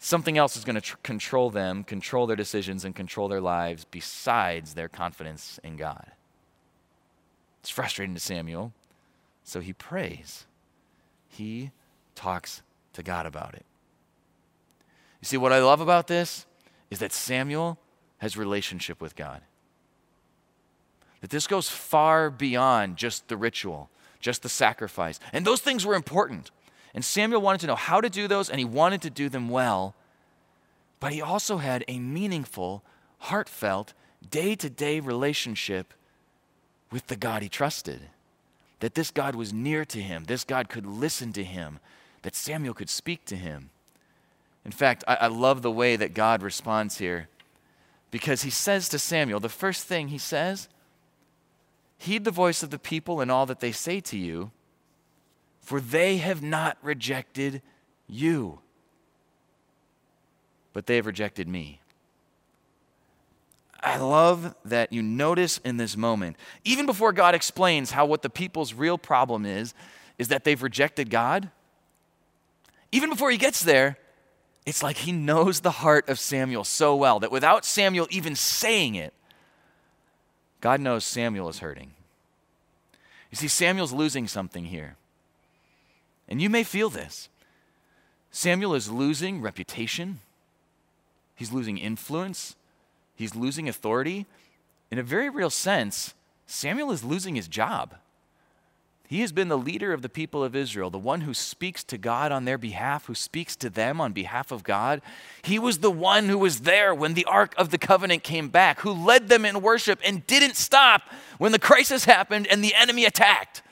something 0.00 0.36
else 0.36 0.56
is 0.56 0.64
going 0.64 0.74
to 0.74 0.80
tr- 0.80 0.96
control 1.02 1.48
them, 1.48 1.84
control 1.84 2.26
their 2.26 2.36
decisions, 2.36 2.84
and 2.84 2.94
control 2.94 3.28
their 3.28 3.40
lives 3.40 3.86
besides 3.90 4.74
their 4.74 4.88
confidence 4.88 5.60
in 5.62 5.76
God. 5.76 6.12
It's 7.60 7.70
frustrating 7.70 8.14
to 8.14 8.20
Samuel, 8.20 8.72
so 9.44 9.60
he 9.60 9.72
prays. 9.72 10.46
He 11.28 11.70
talks 12.14 12.62
to 12.98 13.02
God 13.04 13.26
about 13.26 13.54
it. 13.54 13.64
You 15.20 15.26
see, 15.26 15.36
what 15.36 15.52
I 15.52 15.60
love 15.60 15.80
about 15.80 16.08
this 16.08 16.46
is 16.90 16.98
that 16.98 17.12
Samuel 17.12 17.78
has 18.18 18.36
relationship 18.36 19.00
with 19.00 19.14
God. 19.14 19.40
That 21.20 21.30
this 21.30 21.46
goes 21.46 21.68
far 21.68 22.28
beyond 22.28 22.96
just 22.96 23.28
the 23.28 23.36
ritual, 23.36 23.88
just 24.20 24.42
the 24.42 24.48
sacrifice. 24.48 25.20
And 25.32 25.46
those 25.46 25.60
things 25.60 25.86
were 25.86 25.94
important. 25.94 26.50
And 26.92 27.04
Samuel 27.04 27.40
wanted 27.40 27.60
to 27.62 27.66
know 27.68 27.76
how 27.76 28.00
to 28.00 28.10
do 28.10 28.26
those, 28.26 28.50
and 28.50 28.58
he 28.58 28.64
wanted 28.64 29.00
to 29.02 29.10
do 29.10 29.28
them 29.28 29.48
well. 29.48 29.94
But 30.98 31.12
he 31.12 31.22
also 31.22 31.58
had 31.58 31.84
a 31.86 32.00
meaningful, 32.00 32.82
heartfelt, 33.18 33.94
day 34.28 34.56
to 34.56 34.68
day 34.68 34.98
relationship 34.98 35.94
with 36.90 37.06
the 37.06 37.16
God 37.16 37.42
he 37.42 37.48
trusted. 37.48 38.00
That 38.80 38.94
this 38.94 39.12
God 39.12 39.36
was 39.36 39.52
near 39.52 39.84
to 39.84 40.00
him, 40.00 40.24
this 40.24 40.42
God 40.42 40.68
could 40.68 40.86
listen 40.86 41.32
to 41.34 41.44
him, 41.44 41.78
that 42.22 42.34
Samuel 42.34 42.74
could 42.74 42.90
speak 42.90 43.24
to 43.26 43.36
him. 43.36 43.70
In 44.64 44.72
fact, 44.72 45.04
I, 45.06 45.14
I 45.14 45.26
love 45.28 45.62
the 45.62 45.70
way 45.70 45.96
that 45.96 46.14
God 46.14 46.42
responds 46.42 46.98
here 46.98 47.28
because 48.10 48.42
he 48.42 48.50
says 48.50 48.88
to 48.90 48.98
Samuel, 48.98 49.40
the 49.40 49.48
first 49.48 49.86
thing 49.86 50.08
he 50.08 50.18
says, 50.18 50.68
Heed 51.98 52.24
the 52.24 52.30
voice 52.30 52.62
of 52.62 52.70
the 52.70 52.78
people 52.78 53.20
and 53.20 53.30
all 53.30 53.46
that 53.46 53.60
they 53.60 53.72
say 53.72 54.00
to 54.00 54.16
you, 54.16 54.52
for 55.60 55.80
they 55.80 56.18
have 56.18 56.42
not 56.42 56.78
rejected 56.80 57.60
you, 58.06 58.60
but 60.72 60.86
they 60.86 60.96
have 60.96 61.06
rejected 61.06 61.48
me. 61.48 61.80
I 63.80 63.98
love 63.98 64.54
that 64.64 64.92
you 64.92 65.02
notice 65.02 65.58
in 65.58 65.76
this 65.76 65.96
moment, 65.96 66.36
even 66.64 66.86
before 66.86 67.12
God 67.12 67.34
explains 67.34 67.90
how 67.90 68.06
what 68.06 68.22
the 68.22 68.30
people's 68.30 68.74
real 68.74 68.98
problem 68.98 69.44
is, 69.44 69.74
is 70.18 70.28
that 70.28 70.44
they've 70.44 70.62
rejected 70.62 71.10
God. 71.10 71.50
Even 72.92 73.10
before 73.10 73.30
he 73.30 73.36
gets 73.36 73.62
there, 73.62 73.98
it's 74.64 74.82
like 74.82 74.98
he 74.98 75.12
knows 75.12 75.60
the 75.60 75.70
heart 75.70 76.08
of 76.08 76.18
Samuel 76.18 76.64
so 76.64 76.94
well 76.94 77.20
that 77.20 77.32
without 77.32 77.64
Samuel 77.64 78.06
even 78.10 78.34
saying 78.34 78.94
it, 78.94 79.14
God 80.60 80.80
knows 80.80 81.04
Samuel 81.04 81.48
is 81.48 81.60
hurting. 81.60 81.92
You 83.30 83.36
see, 83.36 83.48
Samuel's 83.48 83.92
losing 83.92 84.26
something 84.26 84.66
here. 84.66 84.96
And 86.28 86.42
you 86.42 86.50
may 86.50 86.64
feel 86.64 86.90
this. 86.90 87.28
Samuel 88.30 88.74
is 88.74 88.90
losing 88.90 89.40
reputation, 89.40 90.20
he's 91.34 91.52
losing 91.52 91.78
influence, 91.78 92.56
he's 93.14 93.34
losing 93.34 93.68
authority. 93.68 94.26
In 94.90 94.98
a 94.98 95.02
very 95.02 95.30
real 95.30 95.50
sense, 95.50 96.14
Samuel 96.46 96.92
is 96.92 97.04
losing 97.04 97.36
his 97.36 97.48
job. 97.48 97.94
He 99.08 99.22
has 99.22 99.32
been 99.32 99.48
the 99.48 99.56
leader 99.56 99.94
of 99.94 100.02
the 100.02 100.10
people 100.10 100.44
of 100.44 100.54
Israel, 100.54 100.90
the 100.90 100.98
one 100.98 101.22
who 101.22 101.32
speaks 101.32 101.82
to 101.84 101.96
God 101.96 102.30
on 102.30 102.44
their 102.44 102.58
behalf, 102.58 103.06
who 103.06 103.14
speaks 103.14 103.56
to 103.56 103.70
them 103.70 104.02
on 104.02 104.12
behalf 104.12 104.52
of 104.52 104.62
God. 104.62 105.00
He 105.40 105.58
was 105.58 105.78
the 105.78 105.90
one 105.90 106.28
who 106.28 106.36
was 106.36 106.60
there 106.60 106.94
when 106.94 107.14
the 107.14 107.24
Ark 107.24 107.54
of 107.56 107.70
the 107.70 107.78
Covenant 107.78 108.22
came 108.22 108.50
back, 108.50 108.80
who 108.80 108.92
led 108.92 109.28
them 109.28 109.46
in 109.46 109.62
worship 109.62 109.98
and 110.04 110.26
didn't 110.26 110.56
stop 110.56 111.00
when 111.38 111.52
the 111.52 111.58
crisis 111.58 112.04
happened 112.04 112.46
and 112.48 112.62
the 112.62 112.74
enemy 112.74 113.06
attacked. 113.06 113.62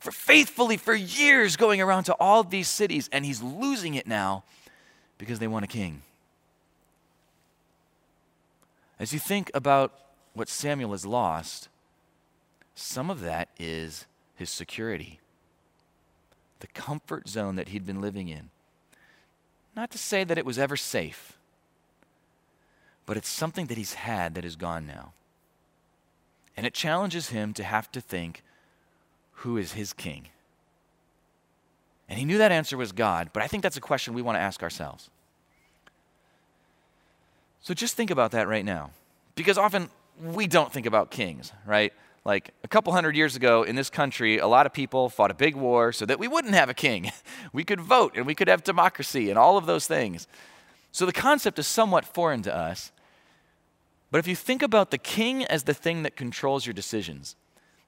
For 0.00 0.10
faithfully 0.10 0.76
for 0.76 0.94
years 0.94 1.56
going 1.56 1.80
around 1.80 2.04
to 2.04 2.14
all 2.20 2.44
these 2.44 2.68
cities, 2.68 3.08
and 3.12 3.24
he's 3.24 3.40
losing 3.40 3.94
it 3.94 4.06
now 4.06 4.44
because 5.16 5.38
they 5.38 5.48
want 5.48 5.64
a 5.64 5.68
king. 5.68 6.02
As 8.98 9.14
you 9.14 9.18
think 9.18 9.50
about 9.54 9.94
what 10.34 10.50
Samuel 10.50 10.90
has 10.90 11.06
lost, 11.06 11.70
some 12.74 13.08
of 13.08 13.20
that 13.20 13.48
is 13.58 14.04
his 14.40 14.50
security, 14.50 15.20
the 16.60 16.66
comfort 16.68 17.28
zone 17.28 17.56
that 17.56 17.68
he'd 17.68 17.86
been 17.86 18.00
living 18.00 18.28
in. 18.28 18.48
Not 19.76 19.90
to 19.90 19.98
say 19.98 20.24
that 20.24 20.38
it 20.38 20.46
was 20.46 20.58
ever 20.58 20.76
safe, 20.76 21.38
but 23.04 23.18
it's 23.18 23.28
something 23.28 23.66
that 23.66 23.76
he's 23.76 23.94
had 23.94 24.34
that 24.34 24.44
is 24.44 24.56
gone 24.56 24.86
now. 24.86 25.12
And 26.56 26.66
it 26.66 26.72
challenges 26.72 27.28
him 27.28 27.52
to 27.54 27.62
have 27.62 27.92
to 27.92 28.00
think 28.00 28.42
who 29.32 29.58
is 29.58 29.72
his 29.72 29.92
king? 29.92 30.28
And 32.08 32.18
he 32.18 32.24
knew 32.24 32.38
that 32.38 32.50
answer 32.50 32.78
was 32.78 32.92
God, 32.92 33.30
but 33.34 33.42
I 33.42 33.46
think 33.46 33.62
that's 33.62 33.76
a 33.76 33.80
question 33.80 34.14
we 34.14 34.22
want 34.22 34.36
to 34.36 34.40
ask 34.40 34.62
ourselves. 34.62 35.10
So 37.60 37.74
just 37.74 37.94
think 37.94 38.10
about 38.10 38.30
that 38.30 38.48
right 38.48 38.64
now. 38.64 38.90
Because 39.34 39.58
often 39.58 39.90
we 40.18 40.46
don't 40.46 40.72
think 40.72 40.86
about 40.86 41.10
kings, 41.10 41.52
right? 41.66 41.92
Like 42.24 42.52
a 42.62 42.68
couple 42.68 42.92
hundred 42.92 43.16
years 43.16 43.34
ago 43.34 43.62
in 43.62 43.76
this 43.76 43.88
country, 43.88 44.38
a 44.38 44.46
lot 44.46 44.66
of 44.66 44.72
people 44.72 45.08
fought 45.08 45.30
a 45.30 45.34
big 45.34 45.56
war 45.56 45.92
so 45.92 46.04
that 46.06 46.18
we 46.18 46.28
wouldn't 46.28 46.54
have 46.54 46.68
a 46.68 46.74
king. 46.74 47.10
We 47.52 47.64
could 47.64 47.80
vote 47.80 48.16
and 48.16 48.26
we 48.26 48.34
could 48.36 48.46
have 48.46 48.62
democracy 48.62 49.28
and 49.28 49.38
all 49.38 49.56
of 49.56 49.66
those 49.66 49.86
things. 49.86 50.28
So 50.92 51.04
the 51.04 51.12
concept 51.12 51.58
is 51.58 51.66
somewhat 51.66 52.04
foreign 52.04 52.42
to 52.42 52.54
us. 52.54 52.92
But 54.10 54.18
if 54.18 54.28
you 54.28 54.36
think 54.36 54.62
about 54.62 54.90
the 54.90 54.98
king 54.98 55.44
as 55.44 55.64
the 55.64 55.74
thing 55.74 56.02
that 56.04 56.16
controls 56.16 56.66
your 56.66 56.74
decisions, 56.74 57.34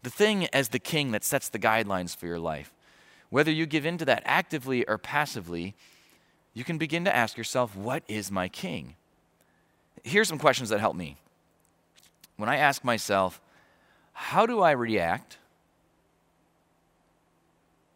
the 0.02 0.10
thing 0.10 0.46
as 0.52 0.68
the 0.68 0.78
king 0.78 1.12
that 1.12 1.22
sets 1.22 1.48
the 1.48 1.58
guidelines 1.60 2.16
for 2.16 2.26
your 2.26 2.40
life, 2.40 2.72
whether 3.30 3.50
you 3.50 3.66
give 3.66 3.86
in 3.86 3.98
to 3.98 4.04
that 4.04 4.22
actively 4.24 4.84
or 4.86 4.98
passively, 4.98 5.74
you 6.54 6.64
can 6.64 6.78
begin 6.78 7.04
to 7.04 7.14
ask 7.14 7.36
yourself, 7.36 7.76
what 7.76 8.02
is 8.08 8.30
my 8.30 8.48
king? 8.48 8.96
Here's 10.02 10.28
some 10.28 10.38
questions 10.38 10.68
that 10.70 10.80
help 10.80 10.96
me. 10.96 11.16
When 12.36 12.48
I 12.48 12.56
ask 12.56 12.84
myself, 12.84 13.40
how 14.12 14.46
do 14.46 14.60
I 14.60 14.72
react 14.72 15.38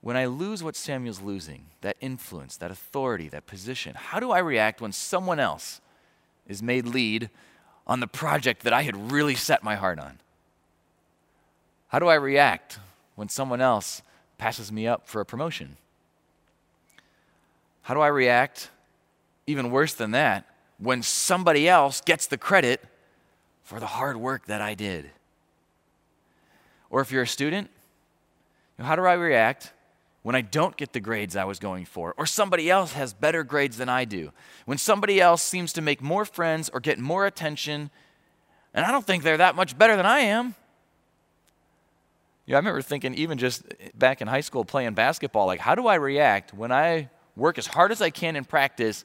when 0.00 0.16
I 0.16 0.26
lose 0.26 0.62
what 0.62 0.76
Samuel's 0.76 1.20
losing 1.20 1.66
that 1.80 1.96
influence, 2.00 2.56
that 2.58 2.70
authority, 2.70 3.28
that 3.28 3.46
position? 3.46 3.94
How 3.96 4.20
do 4.20 4.30
I 4.30 4.38
react 4.38 4.80
when 4.80 4.92
someone 4.92 5.40
else 5.40 5.80
is 6.46 6.62
made 6.62 6.86
lead 6.86 7.28
on 7.86 8.00
the 8.00 8.06
project 8.06 8.62
that 8.62 8.72
I 8.72 8.82
had 8.82 9.10
really 9.10 9.34
set 9.34 9.62
my 9.62 9.74
heart 9.74 9.98
on? 9.98 10.18
How 11.88 11.98
do 11.98 12.08
I 12.08 12.14
react 12.14 12.78
when 13.14 13.28
someone 13.28 13.60
else 13.60 14.02
passes 14.38 14.70
me 14.70 14.86
up 14.86 15.08
for 15.08 15.20
a 15.20 15.24
promotion? 15.24 15.76
How 17.82 17.94
do 17.94 18.00
I 18.00 18.08
react, 18.08 18.70
even 19.46 19.70
worse 19.70 19.94
than 19.94 20.10
that, 20.10 20.44
when 20.78 21.02
somebody 21.02 21.68
else 21.68 22.00
gets 22.00 22.26
the 22.26 22.36
credit 22.36 22.84
for 23.62 23.80
the 23.80 23.86
hard 23.86 24.16
work 24.16 24.46
that 24.46 24.60
I 24.60 24.74
did? 24.74 25.10
Or 26.96 27.02
if 27.02 27.12
you're 27.12 27.24
a 27.24 27.28
student, 27.28 27.68
how 28.78 28.96
do 28.96 29.04
I 29.04 29.12
react 29.12 29.74
when 30.22 30.34
I 30.34 30.40
don't 30.40 30.74
get 30.78 30.94
the 30.94 30.98
grades 30.98 31.36
I 31.36 31.44
was 31.44 31.58
going 31.58 31.84
for? 31.84 32.14
Or 32.16 32.24
somebody 32.24 32.70
else 32.70 32.94
has 32.94 33.12
better 33.12 33.44
grades 33.44 33.76
than 33.76 33.90
I 33.90 34.06
do? 34.06 34.32
When 34.64 34.78
somebody 34.78 35.20
else 35.20 35.42
seems 35.42 35.74
to 35.74 35.82
make 35.82 36.00
more 36.00 36.24
friends 36.24 36.70
or 36.70 36.80
get 36.80 36.98
more 36.98 37.26
attention, 37.26 37.90
and 38.72 38.86
I 38.86 38.92
don't 38.92 39.06
think 39.06 39.24
they're 39.24 39.36
that 39.36 39.54
much 39.54 39.76
better 39.76 39.94
than 39.94 40.06
I 40.06 40.20
am? 40.20 40.54
Yeah, 42.46 42.56
I 42.56 42.60
remember 42.60 42.80
thinking, 42.80 43.12
even 43.12 43.36
just 43.36 43.64
back 43.94 44.22
in 44.22 44.26
high 44.26 44.40
school 44.40 44.64
playing 44.64 44.94
basketball, 44.94 45.44
like, 45.44 45.60
how 45.60 45.74
do 45.74 45.86
I 45.86 45.96
react 45.96 46.54
when 46.54 46.72
I 46.72 47.10
work 47.36 47.58
as 47.58 47.66
hard 47.66 47.92
as 47.92 48.00
I 48.00 48.08
can 48.08 48.36
in 48.36 48.46
practice 48.46 49.04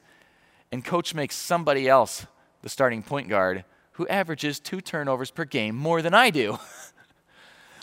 and 0.72 0.82
coach 0.82 1.14
makes 1.14 1.36
somebody 1.36 1.90
else 1.90 2.26
the 2.62 2.70
starting 2.70 3.02
point 3.02 3.28
guard 3.28 3.66
who 3.96 4.08
averages 4.08 4.60
two 4.60 4.80
turnovers 4.80 5.30
per 5.30 5.44
game 5.44 5.76
more 5.76 6.00
than 6.00 6.14
I 6.14 6.30
do? 6.30 6.58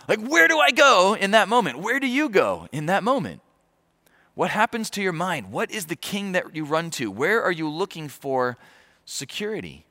Like, 0.09 0.27
where 0.27 0.47
do 0.47 0.57
I 0.57 0.71
go 0.71 1.15
in 1.15 1.31
that 1.31 1.47
moment? 1.47 1.77
Where 1.77 1.99
do 1.99 2.07
you 2.07 2.29
go 2.29 2.67
in 2.71 2.87
that 2.87 3.03
moment? 3.03 3.41
What 4.33 4.49
happens 4.49 4.89
to 4.91 5.03
your 5.03 5.13
mind? 5.13 5.51
What 5.51 5.69
is 5.69 5.85
the 5.85 5.95
king 5.95 6.31
that 6.31 6.55
you 6.55 6.65
run 6.65 6.89
to? 6.91 7.11
Where 7.11 7.43
are 7.43 7.51
you 7.51 7.69
looking 7.69 8.07
for 8.07 8.57
security? 9.05 9.85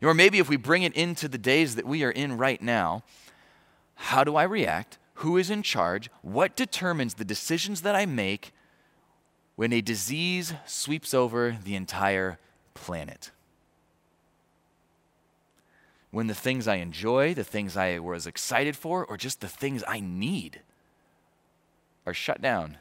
Or 0.00 0.14
maybe 0.14 0.38
if 0.38 0.48
we 0.48 0.56
bring 0.56 0.84
it 0.84 0.92
into 0.92 1.26
the 1.26 1.36
days 1.36 1.74
that 1.74 1.84
we 1.84 2.04
are 2.04 2.12
in 2.12 2.38
right 2.38 2.62
now, 2.62 3.02
how 3.96 4.22
do 4.22 4.36
I 4.36 4.44
react? 4.44 4.98
Who 5.14 5.36
is 5.36 5.50
in 5.50 5.64
charge? 5.64 6.08
What 6.22 6.54
determines 6.54 7.14
the 7.14 7.24
decisions 7.24 7.82
that 7.82 7.96
I 7.96 8.06
make 8.06 8.52
when 9.56 9.72
a 9.72 9.80
disease 9.80 10.54
sweeps 10.64 11.12
over 11.12 11.58
the 11.64 11.74
entire 11.74 12.38
planet? 12.74 13.32
When 16.10 16.26
the 16.26 16.34
things 16.34 16.68
I 16.68 16.76
enjoy, 16.76 17.34
the 17.34 17.44
things 17.44 17.76
I 17.76 17.98
was 17.98 18.26
excited 18.26 18.76
for, 18.76 19.04
or 19.04 19.16
just 19.16 19.40
the 19.40 19.48
things 19.48 19.82
I 19.86 20.00
need 20.00 20.60
are 22.06 22.14
shut 22.14 22.40
down? 22.40 22.78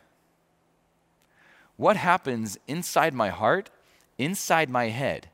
What 1.77 1.97
happens 1.97 2.57
inside 2.67 3.13
my 3.13 3.29
heart, 3.29 3.69
inside 4.17 4.69
my 4.69 4.89
head? 4.89 5.29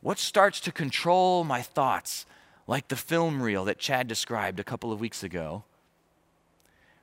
What 0.00 0.18
starts 0.18 0.60
to 0.60 0.72
control 0.72 1.44
my 1.44 1.62
thoughts, 1.62 2.26
like 2.66 2.88
the 2.88 2.96
film 2.96 3.42
reel 3.42 3.64
that 3.66 3.78
Chad 3.78 4.08
described 4.08 4.58
a 4.58 4.64
couple 4.64 4.92
of 4.92 5.00
weeks 5.00 5.22
ago? 5.22 5.64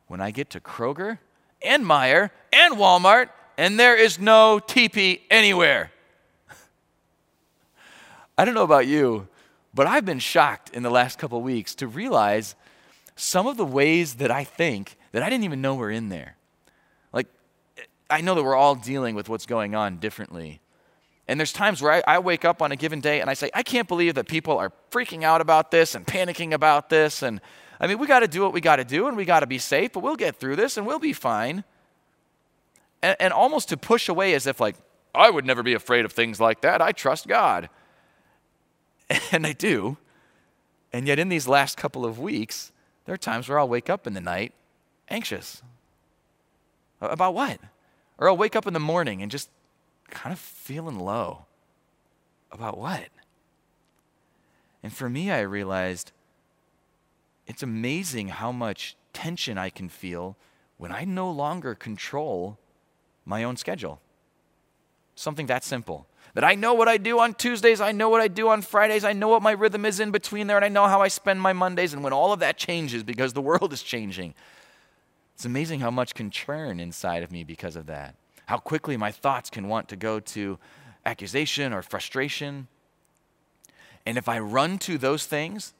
When 0.07 0.19
I 0.19 0.31
get 0.31 0.49
to 0.51 0.59
Kroger 0.59 1.19
and 1.61 1.85
Meijer 1.85 2.31
and 2.51 2.75
Walmart, 2.75 3.29
and 3.57 3.79
there 3.79 3.95
is 3.95 4.19
no 4.19 4.59
TP 4.59 5.21
anywhere. 5.29 5.91
I 8.37 8.43
don't 8.43 8.55
know 8.55 8.63
about 8.63 8.87
you, 8.87 9.27
but 9.73 9.87
I've 9.87 10.05
been 10.05 10.19
shocked 10.19 10.69
in 10.73 10.83
the 10.83 10.89
last 10.89 11.17
couple 11.17 11.41
weeks 11.41 11.75
to 11.75 11.87
realize 11.87 12.55
some 13.15 13.47
of 13.47 13.57
the 13.57 13.65
ways 13.65 14.15
that 14.15 14.31
I 14.31 14.43
think 14.43 14.97
that 15.11 15.23
I 15.23 15.29
didn't 15.29 15.43
even 15.43 15.61
know 15.61 15.75
were 15.75 15.91
in 15.91 16.09
there. 16.09 16.35
Like, 17.13 17.27
I 18.09 18.21
know 18.21 18.35
that 18.35 18.43
we're 18.43 18.55
all 18.55 18.75
dealing 18.75 19.15
with 19.15 19.29
what's 19.29 19.45
going 19.45 19.75
on 19.75 19.97
differently. 19.97 20.59
And 21.27 21.39
there's 21.39 21.53
times 21.53 21.81
where 21.81 21.93
I, 21.93 22.15
I, 22.15 22.19
wake 22.19 22.43
up 22.43 22.61
on 22.61 22.71
a 22.71 22.75
given 22.75 22.99
day 22.99 23.21
and 23.21 23.29
I 23.29 23.35
say, 23.35 23.49
I 23.53 23.63
can't 23.63 23.87
believe 23.87 24.15
that 24.15 24.27
people 24.27 24.57
are 24.57 24.73
freaking 24.89 25.23
out 25.23 25.39
about 25.39 25.71
this 25.71 25.95
and 25.95 26.05
panicking 26.05 26.51
about 26.51 26.89
this. 26.89 27.21
And 27.21 27.39
I 27.79 27.87
mean, 27.87 27.99
we 27.99 28.07
got 28.07 28.19
to 28.19 28.27
do 28.27 28.41
what 28.41 28.51
we 28.51 28.59
got 28.59 28.77
to 28.77 28.83
do 28.83 29.07
and 29.07 29.15
we 29.15 29.23
got 29.23 29.41
to 29.41 29.47
be 29.47 29.59
safe, 29.59 29.93
but 29.93 30.01
we'll 30.01 30.17
get 30.17 30.35
through 30.35 30.57
this 30.57 30.75
and 30.77 30.85
we'll 30.85 30.99
be 30.99 31.13
fine. 31.13 31.63
and, 33.01 33.15
and 33.19 33.31
almost 33.31 33.69
to 33.69 33.77
push 33.77 34.09
away 34.09 34.33
as 34.33 34.45
if, 34.45 34.59
like, 34.59 34.75
I 35.13 35.29
would 35.29 35.45
never 35.45 35.63
be 35.63 35.73
afraid 35.73 36.05
of 36.05 36.11
things 36.11 36.39
like 36.39 36.61
that. 36.61 36.81
I 36.81 36.91
trust 36.91 37.27
God. 37.27 37.69
And 39.31 39.45
I 39.45 39.53
do. 39.53 39.97
And 40.93 41.07
yet, 41.07 41.19
in 41.19 41.29
these 41.29 41.47
last 41.47 41.77
couple 41.77 42.05
of 42.05 42.19
weeks, 42.19 42.71
there 43.05 43.13
are 43.13 43.17
times 43.17 43.47
where 43.47 43.57
I'll 43.57 43.67
wake 43.67 43.89
up 43.89 44.05
in 44.07 44.13
the 44.13 44.21
night 44.21 44.53
anxious. 45.09 45.61
About 46.99 47.33
what? 47.33 47.59
Or 48.17 48.29
I'll 48.29 48.37
wake 48.37 48.55
up 48.55 48.67
in 48.67 48.73
the 48.73 48.79
morning 48.79 49.21
and 49.21 49.31
just 49.31 49.49
kind 50.09 50.33
of 50.33 50.39
feeling 50.39 50.99
low. 50.99 51.45
About 52.51 52.77
what? 52.77 53.07
And 54.83 54.93
for 54.93 55.09
me, 55.09 55.31
I 55.31 55.41
realized 55.41 56.11
it's 57.47 57.63
amazing 57.63 58.29
how 58.29 58.51
much 58.51 58.95
tension 59.13 59.57
I 59.57 59.69
can 59.69 59.89
feel 59.89 60.35
when 60.77 60.91
I 60.91 61.05
no 61.05 61.29
longer 61.31 61.75
control 61.75 62.57
my 63.25 63.43
own 63.43 63.55
schedule. 63.57 64.01
Something 65.15 65.45
that 65.47 65.63
simple. 65.63 66.07
That 66.33 66.43
I 66.43 66.55
know 66.55 66.73
what 66.73 66.87
I 66.87 66.97
do 66.97 67.19
on 67.19 67.33
Tuesdays, 67.33 67.81
I 67.81 67.91
know 67.91 68.09
what 68.09 68.21
I 68.21 68.27
do 68.27 68.49
on 68.49 68.61
Fridays, 68.61 69.03
I 69.03 69.13
know 69.13 69.27
what 69.27 69.41
my 69.41 69.51
rhythm 69.51 69.85
is 69.85 69.99
in 69.99 70.11
between 70.11 70.47
there, 70.47 70.55
and 70.55 70.65
I 70.65 70.69
know 70.69 70.87
how 70.87 71.01
I 71.01 71.09
spend 71.09 71.41
my 71.41 71.51
Mondays. 71.51 71.93
And 71.93 72.03
when 72.03 72.13
all 72.13 72.31
of 72.31 72.39
that 72.39 72.57
changes 72.57 73.03
because 73.03 73.33
the 73.33 73.41
world 73.41 73.73
is 73.73 73.83
changing, 73.83 74.33
it's 75.35 75.45
amazing 75.45 75.81
how 75.81 75.91
much 75.91 76.13
can 76.13 76.29
churn 76.29 76.79
inside 76.79 77.23
of 77.23 77.31
me 77.31 77.43
because 77.43 77.75
of 77.75 77.87
that. 77.87 78.15
How 78.45 78.57
quickly 78.57 78.95
my 78.95 79.11
thoughts 79.11 79.49
can 79.49 79.67
want 79.67 79.89
to 79.89 79.95
go 79.95 80.19
to 80.19 80.57
accusation 81.05 81.73
or 81.73 81.81
frustration. 81.81 82.67
And 84.05 84.17
if 84.17 84.29
I 84.29 84.39
run 84.39 84.77
to 84.79 84.97
those 84.97 85.25
things, 85.25 85.73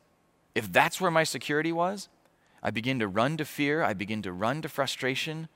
if 0.56 0.72
that's 0.72 1.00
where 1.00 1.12
my 1.12 1.24
security 1.24 1.72
was, 1.72 2.10
I 2.64 2.72
begin 2.72 3.00
to 3.00 3.08
run 3.08 3.38
to 3.38 3.46
fear, 3.46 3.84
I 3.84 3.94
begin 3.94 4.22
to 4.24 4.32
run 4.32 4.62
to 4.62 4.70
frustration. 4.70 5.48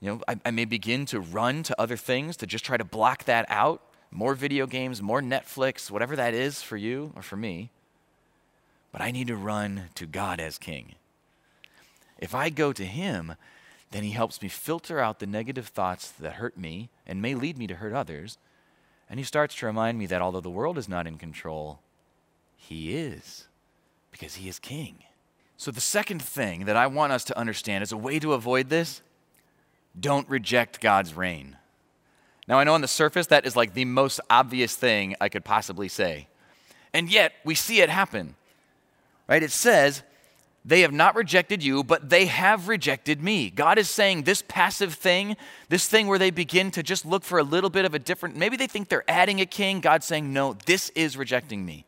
You 0.00 0.10
know, 0.10 0.20
I, 0.26 0.40
I, 0.46 0.50
may 0.50 0.64
begin 0.64 1.04
to 1.06 1.20
run 1.20 1.62
to 1.64 1.80
other 1.80 1.96
things 1.96 2.36
to 2.38 2.46
just 2.46 2.64
try 2.64 2.76
to 2.76 2.84
block 2.84 3.24
that 3.24 3.44
out. 3.48 3.82
More 4.10 4.34
video 4.34 4.66
games, 4.66 5.02
more 5.02 5.20
Netflix, 5.20 5.90
whatever 5.90 6.16
that 6.16 6.34
is 6.34 6.62
for 6.62 6.76
you 6.76 7.12
or 7.14 7.22
for 7.22 7.36
me. 7.36 7.70
But 8.92 9.02
I 9.02 9.10
need 9.10 9.28
to 9.28 9.36
run 9.36 9.84
to 9.96 10.06
God 10.06 10.40
as 10.40 10.58
King. 10.58 10.94
If 12.18 12.34
I 12.34 12.48
go 12.48 12.72
to 12.72 12.84
Him, 12.84 13.34
then 13.90 14.02
He 14.02 14.10
helps 14.12 14.40
me 14.40 14.48
filter 14.48 15.00
out 15.00 15.18
the 15.18 15.26
negative 15.26 15.68
thoughts 15.68 16.10
that 16.10 16.34
hurt 16.34 16.56
me 16.56 16.88
and 17.06 17.22
may 17.22 17.34
lead 17.34 17.58
me 17.58 17.66
to 17.66 17.76
hurt 17.76 17.92
others. 17.92 18.38
And 19.08 19.20
He 19.20 19.24
starts 19.24 19.54
to 19.56 19.66
remind 19.66 19.98
me 19.98 20.06
that 20.06 20.22
although 20.22 20.40
the 20.40 20.50
world 20.50 20.78
is 20.78 20.88
not 20.88 21.06
in 21.06 21.18
control, 21.18 21.80
He 22.56 22.96
is 22.96 23.46
because 24.10 24.36
he 24.36 24.48
is 24.48 24.58
king. 24.58 25.04
So, 25.56 25.70
the 25.70 25.80
second 25.80 26.22
thing 26.22 26.64
that 26.64 26.76
I 26.76 26.86
want 26.86 27.12
us 27.12 27.24
to 27.24 27.38
understand 27.38 27.82
is 27.82 27.92
a 27.92 27.96
way 27.96 28.18
to 28.18 28.32
avoid 28.32 28.68
this 28.68 29.02
don't 29.98 30.28
reject 30.28 30.80
God's 30.80 31.14
reign. 31.14 31.56
Now, 32.46 32.58
I 32.58 32.64
know 32.64 32.74
on 32.74 32.80
the 32.80 32.88
surface 32.88 33.28
that 33.28 33.46
is 33.46 33.56
like 33.56 33.74
the 33.74 33.84
most 33.84 34.20
obvious 34.28 34.74
thing 34.74 35.14
I 35.20 35.28
could 35.28 35.44
possibly 35.44 35.88
say. 35.88 36.28
And 36.92 37.10
yet, 37.10 37.32
we 37.44 37.54
see 37.54 37.80
it 37.80 37.88
happen. 37.88 38.34
Right? 39.28 39.42
It 39.42 39.52
says, 39.52 40.02
they 40.64 40.80
have 40.80 40.92
not 40.92 41.14
rejected 41.14 41.64
you, 41.64 41.82
but 41.82 42.10
they 42.10 42.26
have 42.26 42.68
rejected 42.68 43.22
me. 43.22 43.48
God 43.48 43.78
is 43.78 43.88
saying 43.88 44.24
this 44.24 44.42
passive 44.46 44.94
thing, 44.94 45.36
this 45.68 45.88
thing 45.88 46.06
where 46.06 46.18
they 46.18 46.30
begin 46.30 46.70
to 46.72 46.82
just 46.82 47.06
look 47.06 47.22
for 47.22 47.38
a 47.38 47.44
little 47.44 47.70
bit 47.70 47.84
of 47.84 47.94
a 47.94 47.98
different, 47.98 48.36
maybe 48.36 48.56
they 48.56 48.66
think 48.66 48.88
they're 48.88 49.08
adding 49.08 49.40
a 49.40 49.46
king. 49.46 49.80
God's 49.80 50.06
saying, 50.06 50.32
no, 50.32 50.56
this 50.66 50.90
is 50.90 51.16
rejecting 51.16 51.64
me. 51.64 51.86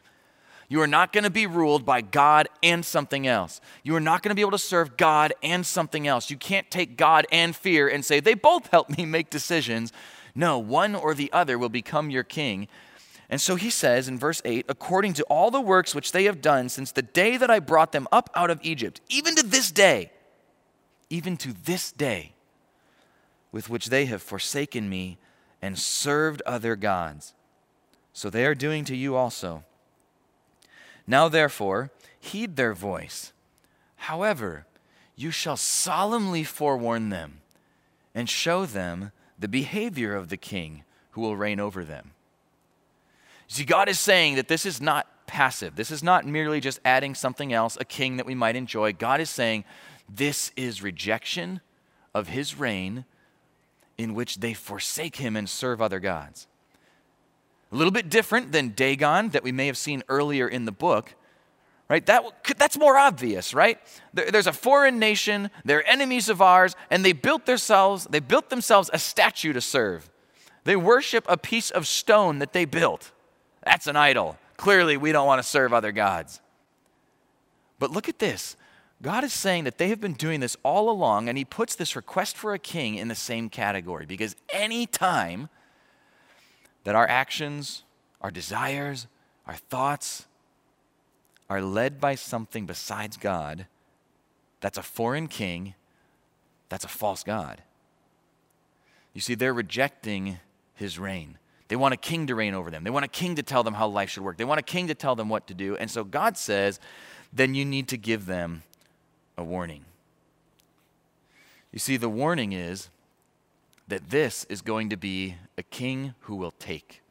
You 0.73 0.81
are 0.81 0.87
not 0.87 1.13
going 1.13 1.25
to 1.25 1.31
be 1.31 1.47
ruled 1.47 1.85
by 1.85 2.01
God 2.01 2.49
and 2.63 2.83
something 2.83 3.27
else. 3.27 3.61
You 3.83 3.95
are 3.95 4.01
not 4.01 4.23
going 4.23 4.31
to 4.31 4.35
be 4.35 4.41
able 4.41 4.53
to 4.53 4.59
serve 4.59 4.97
God 4.97 5.35
and 5.43 5.67
something 5.67 6.09
else. 6.09 6.31
You 6.31 6.39
can't 6.39 6.71
take 6.71 6.97
God 6.97 7.27
and 7.31 7.55
fear 7.55 7.89
and 7.89 8.03
say, 8.03 8.21
they 8.21 8.33
both 8.33 8.69
help 8.69 8.89
me 8.89 9.05
make 9.05 9.29
decisions. 9.29 9.93
No, 10.35 10.59
one 10.59 10.95
or 10.95 11.13
the 11.13 11.31
other 11.31 11.59
will 11.59 11.69
become 11.69 12.09
your 12.09 12.23
king. 12.23 12.69
And 13.29 13.39
so 13.39 13.57
he 13.57 13.69
says 13.69 14.09
in 14.09 14.19
verse 14.19 14.41
8, 14.47 14.65
according 14.67 15.13
to 15.13 15.25
all 15.25 15.51
the 15.51 15.61
works 15.61 15.95
which 15.95 16.11
they 16.11 16.25
have 16.25 16.41
done 16.41 16.71
since 16.71 16.91
the 16.91 17.03
day 17.03 17.37
that 17.37 17.51
I 17.51 17.59
brought 17.59 17.93
them 17.93 18.09
up 18.11 18.31
out 18.35 18.49
of 18.49 18.59
Egypt, 18.63 19.03
even 19.11 19.35
to 19.35 19.43
this 19.43 19.71
day, 19.71 20.11
even 21.11 21.37
to 21.37 21.53
this 21.53 21.93
day, 21.93 22.33
with 23.53 23.69
which 23.69 23.91
they 23.91 24.07
have 24.07 24.23
forsaken 24.23 24.89
me 24.89 25.19
and 25.61 25.79
served 25.79 26.41
other 26.47 26.77
gods. 26.77 27.35
So 28.15 28.31
they 28.31 28.47
are 28.47 28.55
doing 28.55 28.87
to 28.87 28.97
you 28.97 29.17
also. 29.17 29.65
Now, 31.07 31.29
therefore, 31.29 31.91
heed 32.19 32.57
their 32.57 32.75
voice. 32.75 33.33
However, 33.97 34.67
you 35.17 35.31
shall 35.31 35.57
solemnly 35.57 36.45
forewarn 36.45 37.11
them 37.11 37.41
and 38.15 38.29
show 38.29 38.67
them 38.67 39.13
the 39.39 39.49
behavior 39.49 40.15
of 40.15 40.29
the 40.29 40.37
king 40.37 40.85
who 41.13 41.21
will 41.21 41.37
reign 41.37 41.61
over 41.61 41.85
them. 41.85 42.13
See, 43.49 43.65
God 43.65 43.89
is 43.89 43.99
saying 43.99 44.37
that 44.37 44.49
this 44.49 44.65
is 44.65 44.81
not 44.81 45.27
passive. 45.27 45.77
This 45.77 45.91
is 45.91 46.03
not 46.03 46.27
merely 46.27 46.61
just 46.61 46.81
adding 46.85 47.15
something 47.15 47.53
else, 47.53 47.77
a 47.81 47.85
king 47.85 48.17
that 48.17 48.27
we 48.27 48.35
might 48.35 48.57
enjoy. 48.57 48.93
God 48.93 49.21
is 49.21 49.31
saying 49.31 49.65
this 50.09 50.53
is 50.57 50.83
rejection 50.83 51.61
of 52.15 52.29
his 52.29 52.59
reign 52.59 53.05
in 53.99 54.15
which 54.15 54.41
they 54.41 54.55
forsake 54.55 55.17
him 55.17 55.37
and 55.37 55.49
serve 55.49 55.81
other 55.81 56.01
gods. 56.01 56.47
A 57.73 57.77
little 57.77 57.91
bit 57.91 58.11
different 58.11 58.53
than 58.53 58.71
Dagon 58.71 59.31
that 59.31 59.43
we 59.43 59.51
may 59.51 59.67
have 59.67 59.79
seen 59.79 60.03
earlier 60.09 60.47
in 60.47 60.67
the 60.67 60.73
book. 60.73 61.15
Right? 61.89 62.05
That, 62.07 62.25
that's 62.57 62.79
more 62.79 62.97
obvious, 62.97 63.53
right? 63.53 63.79
there's 64.15 64.47
a 64.47 64.53
foreign 64.53 64.99
nation, 64.99 65.51
they're 65.65 65.87
enemies 65.87 66.29
of 66.29 66.41
ours, 66.41 66.75
and 66.91 67.05
they 67.05 67.13
built 67.13 67.45
themselves, 67.45 68.07
they 68.09 68.21
built 68.21 68.49
themselves 68.49 68.89
a 68.93 68.99
statue 68.99 69.53
to 69.53 69.61
serve. 69.61 70.09
They 70.65 70.77
worship 70.77 71.25
a 71.29 71.37
piece 71.37 71.71
of 71.71 71.87
stone 71.87 72.39
that 72.39 72.53
they 72.53 72.65
built. 72.65 73.11
That's 73.65 73.87
an 73.87 73.97
idol. 73.97 74.39
Clearly, 74.57 74.97
we 74.97 75.13
don't 75.13 75.27
want 75.27 75.43
to 75.43 75.49
serve 75.49 75.73
other 75.73 75.93
gods. 75.93 76.41
But 77.79 77.91
look 77.91 78.09
at 78.09 78.19
this. 78.19 78.57
God 79.03 79.25
is 79.25 79.33
saying 79.33 79.65
that 79.65 79.79
they 79.79 79.89
have 79.89 80.01
been 80.01 80.13
doing 80.13 80.41
this 80.41 80.57
all 80.63 80.89
along, 80.89 81.29
and 81.29 81.37
He 81.37 81.45
puts 81.45 81.75
this 81.75 81.97
request 81.97 82.37
for 82.37 82.55
a 82.55 82.59
king 82.59 82.95
in 82.95 83.09
the 83.09 83.15
same 83.15 83.49
category 83.49 84.07
because 84.07 84.37
any 84.51 84.87
time 84.87 85.49
that 86.85 86.95
our 86.95 87.09
actions, 87.09 87.85
our 88.21 88.31
desires, 88.31 89.07
our 89.47 89.55
thoughts 89.55 90.27
are 91.49 91.61
led 91.61 92.01
by 92.01 92.15
something 92.15 92.67
besides 92.67 93.17
God, 93.17 93.67
that's 94.61 94.79
a 94.79 94.83
foreign 94.83 95.27
king, 95.29 95.75
that's 96.69 96.85
a 96.85 96.89
false 96.89 97.23
God. 97.23 97.63
You 99.13 99.21
see, 99.21 99.35
they're 99.35 99.53
rejecting 99.53 100.39
his 100.75 100.99
reign. 100.99 101.39
They 101.69 101.77
want 101.77 101.95
a 101.95 101.99
king 101.99 102.27
to 102.27 102.35
reign 102.35 102.55
over 102.55 102.71
them. 102.71 102.85
They 102.85 102.91
want 102.91 103.05
a 103.05 103.09
king 103.09 103.35
to 103.37 103.43
tell 103.43 103.63
them 103.63 103.75
how 103.75 103.89
life 103.89 104.11
should 104.11 104.23
work. 104.23 104.37
They 104.37 104.45
want 104.45 104.61
a 104.61 104.63
king 104.63 104.89
to 104.89 104.95
tell 104.95 105.15
them 105.15 105.29
what 105.29 105.47
to 105.49 105.55
do. 105.55 105.77
And 105.77 105.91
so 105.91 106.05
God 106.05 106.37
says, 106.37 106.81
then 107.33 107.55
you 107.55 107.65
need 107.65 107.89
to 107.89 107.97
give 107.97 108.27
them 108.27 108.63
a 109.37 109.45
warning. 109.45 109.85
You 111.73 111.79
see, 111.79 111.97
the 111.97 112.09
warning 112.09 112.53
is 112.53 112.91
that 113.93 114.09
this 114.09 114.45
is 114.49 114.63
going 114.63 114.89
to 114.89 114.97
be 114.97 115.35
a 115.59 115.63
king 115.63 116.15
who 116.21 116.35
will 116.35 116.53
take. 116.53 117.03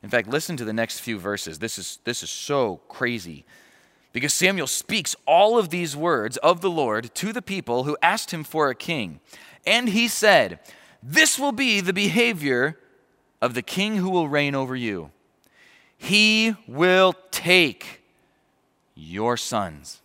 In 0.00 0.08
fact, 0.08 0.28
listen 0.28 0.56
to 0.56 0.64
the 0.64 0.72
next 0.72 1.00
few 1.00 1.18
verses. 1.18 1.58
This 1.58 1.76
is, 1.76 1.98
this 2.04 2.22
is 2.22 2.30
so 2.30 2.76
crazy. 2.86 3.44
Because 4.12 4.32
Samuel 4.32 4.68
speaks 4.68 5.16
all 5.26 5.58
of 5.58 5.70
these 5.70 5.96
words 5.96 6.36
of 6.36 6.60
the 6.60 6.70
Lord 6.70 7.12
to 7.16 7.32
the 7.32 7.42
people 7.42 7.82
who 7.82 7.98
asked 8.00 8.30
him 8.30 8.44
for 8.44 8.70
a 8.70 8.76
king. 8.76 9.18
And 9.66 9.88
he 9.88 10.06
said, 10.06 10.60
This 11.02 11.36
will 11.36 11.50
be 11.50 11.80
the 11.80 11.92
behavior 11.92 12.78
of 13.42 13.54
the 13.54 13.62
king 13.62 13.96
who 13.96 14.08
will 14.08 14.28
reign 14.28 14.54
over 14.54 14.76
you. 14.76 15.10
He 15.96 16.54
will 16.68 17.12
take 17.32 18.02
your 18.94 19.36
sons 19.36 20.00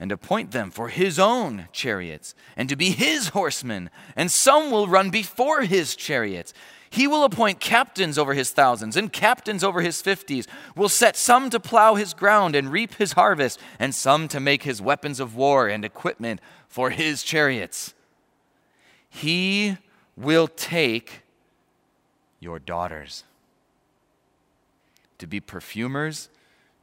and 0.00 0.10
appoint 0.10 0.50
them 0.50 0.70
for 0.70 0.88
his 0.88 1.18
own 1.18 1.68
chariots, 1.72 2.34
and 2.56 2.70
to 2.70 2.74
be 2.74 2.90
his 2.90 3.28
horsemen, 3.28 3.90
and 4.16 4.32
some 4.32 4.70
will 4.70 4.88
run 4.88 5.10
before 5.10 5.60
his 5.60 5.94
chariots. 5.94 6.54
He 6.88 7.06
will 7.06 7.22
appoint 7.22 7.60
captains 7.60 8.16
over 8.18 8.32
his 8.32 8.50
thousands 8.50 8.96
and 8.96 9.12
captains 9.12 9.62
over 9.62 9.82
his 9.82 10.00
fifties, 10.00 10.48
will 10.74 10.88
set 10.88 11.16
some 11.16 11.50
to 11.50 11.60
plow 11.60 11.94
his 11.96 12.14
ground 12.14 12.56
and 12.56 12.72
reap 12.72 12.94
his 12.94 13.12
harvest, 13.12 13.60
and 13.78 13.94
some 13.94 14.26
to 14.28 14.40
make 14.40 14.62
his 14.62 14.80
weapons 14.80 15.20
of 15.20 15.36
war 15.36 15.68
and 15.68 15.84
equipment 15.84 16.40
for 16.66 16.88
his 16.88 17.22
chariots. 17.22 17.92
He 19.10 19.76
will 20.16 20.48
take 20.48 21.22
your 22.40 22.58
daughters 22.58 23.24
to 25.18 25.26
be 25.26 25.40
perfumers 25.40 26.30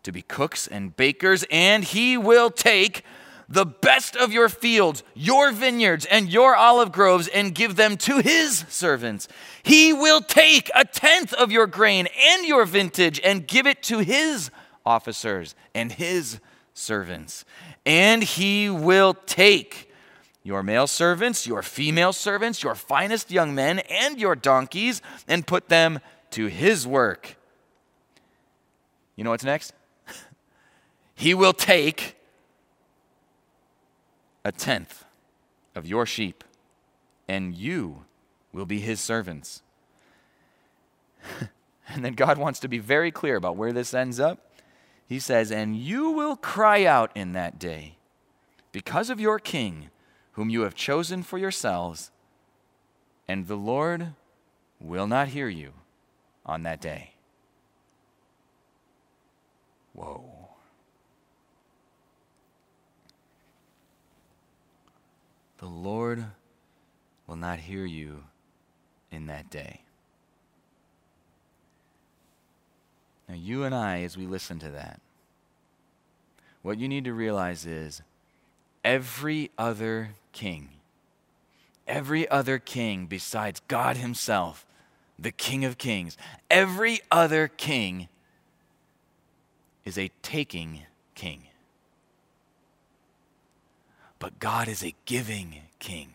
to 0.07 0.11
be 0.13 0.21
cooks 0.21 0.67
and 0.67 0.95
bakers, 0.95 1.43
and 1.51 1.83
he 1.83 2.17
will 2.17 2.49
take 2.49 3.03
the 3.49 3.65
best 3.65 4.15
of 4.15 4.31
your 4.31 4.47
fields, 4.47 5.03
your 5.13 5.51
vineyards, 5.51 6.05
and 6.05 6.31
your 6.31 6.55
olive 6.55 6.93
groves, 6.93 7.27
and 7.27 7.53
give 7.53 7.75
them 7.75 7.97
to 7.97 8.19
his 8.19 8.65
servants. 8.69 9.27
He 9.63 9.91
will 9.91 10.21
take 10.21 10.71
a 10.73 10.85
tenth 10.85 11.33
of 11.33 11.51
your 11.51 11.67
grain 11.67 12.07
and 12.17 12.45
your 12.45 12.65
vintage 12.65 13.19
and 13.21 13.45
give 13.45 13.67
it 13.67 13.83
to 13.83 13.99
his 13.99 14.49
officers 14.85 15.55
and 15.75 15.91
his 15.91 16.39
servants. 16.73 17.43
And 17.85 18.23
he 18.23 18.69
will 18.69 19.13
take 19.25 19.91
your 20.41 20.63
male 20.63 20.87
servants, 20.87 21.45
your 21.45 21.61
female 21.61 22.13
servants, 22.13 22.63
your 22.63 22.75
finest 22.75 23.29
young 23.29 23.53
men, 23.53 23.79
and 23.79 24.21
your 24.21 24.35
donkeys, 24.35 25.01
and 25.27 25.45
put 25.45 25.67
them 25.67 25.99
to 26.31 26.45
his 26.45 26.87
work. 26.87 27.35
You 29.17 29.25
know 29.25 29.31
what's 29.31 29.43
next? 29.43 29.73
He 31.17 31.33
will 31.33 31.51
take 31.51 32.15
a 34.45 34.51
tenth 34.51 35.03
of 35.73 35.87
your 35.87 36.05
sheep, 36.05 36.43
and 37.27 37.55
you 37.55 38.05
will 38.53 38.67
be 38.67 38.79
his 38.79 39.01
servants. 39.01 39.63
and 41.89 42.05
then 42.05 42.13
God 42.13 42.37
wants 42.37 42.59
to 42.59 42.67
be 42.67 42.77
very 42.77 43.09
clear 43.09 43.35
about 43.35 43.57
where 43.57 43.73
this 43.73 43.95
ends 43.95 44.19
up. 44.19 44.51
He 45.07 45.17
says, 45.17 45.51
And 45.51 45.75
you 45.75 46.11
will 46.11 46.35
cry 46.35 46.85
out 46.85 47.09
in 47.15 47.33
that 47.33 47.57
day 47.57 47.97
because 48.71 49.09
of 49.09 49.19
your 49.19 49.39
king 49.39 49.89
whom 50.33 50.51
you 50.51 50.61
have 50.61 50.75
chosen 50.75 51.23
for 51.23 51.39
yourselves, 51.39 52.11
and 53.27 53.47
the 53.47 53.57
Lord 53.57 54.13
will 54.79 55.07
not 55.07 55.29
hear 55.29 55.49
you 55.49 55.73
on 56.45 56.61
that 56.61 56.79
day. 56.79 57.15
Whoa. 59.93 60.36
The 65.59 65.65
Lord 65.65 66.25
will 67.25 67.35
not 67.35 67.59
hear 67.59 67.85
you 67.85 68.23
in 69.11 69.25
that 69.27 69.49
day. 69.49 69.81
Now, 73.27 73.35
you 73.35 73.63
and 73.63 73.75
I, 73.75 74.03
as 74.03 74.15
we 74.15 74.25
listen 74.25 74.59
to 74.59 74.69
that, 74.69 75.01
what 76.61 76.77
you 76.77 76.87
need 76.87 77.05
to 77.05 77.13
realize 77.13 77.65
is 77.65 78.01
every 78.83 79.51
other 79.57 80.11
king, 80.31 80.69
every 81.87 82.27
other 82.29 82.59
king 82.59 83.05
besides 83.05 83.61
God 83.67 83.97
Himself, 83.97 84.65
the 85.19 85.31
King 85.31 85.65
of 85.65 85.77
Kings, 85.77 86.17
every 86.49 86.99
other 87.11 87.47
king 87.47 88.07
is 89.83 89.97
a 89.97 90.11
taking 90.21 90.83
king. 91.15 91.46
But 94.19 94.39
God 94.39 94.67
is 94.67 94.83
a 94.83 94.95
giving 95.05 95.61
king. 95.79 96.13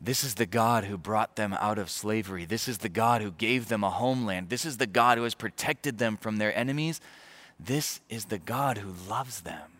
This 0.00 0.24
is 0.24 0.34
the 0.34 0.46
God 0.46 0.84
who 0.84 0.98
brought 0.98 1.36
them 1.36 1.54
out 1.54 1.78
of 1.78 1.88
slavery. 1.88 2.44
This 2.44 2.68
is 2.68 2.78
the 2.78 2.88
God 2.88 3.22
who 3.22 3.30
gave 3.30 3.68
them 3.68 3.82
a 3.82 3.90
homeland. 3.90 4.50
This 4.50 4.64
is 4.64 4.76
the 4.76 4.86
God 4.86 5.16
who 5.16 5.24
has 5.24 5.34
protected 5.34 5.98
them 5.98 6.16
from 6.16 6.36
their 6.36 6.56
enemies. 6.56 7.00
This 7.58 8.00
is 8.08 8.26
the 8.26 8.38
God 8.38 8.78
who 8.78 8.92
loves 9.08 9.40
them 9.40 9.74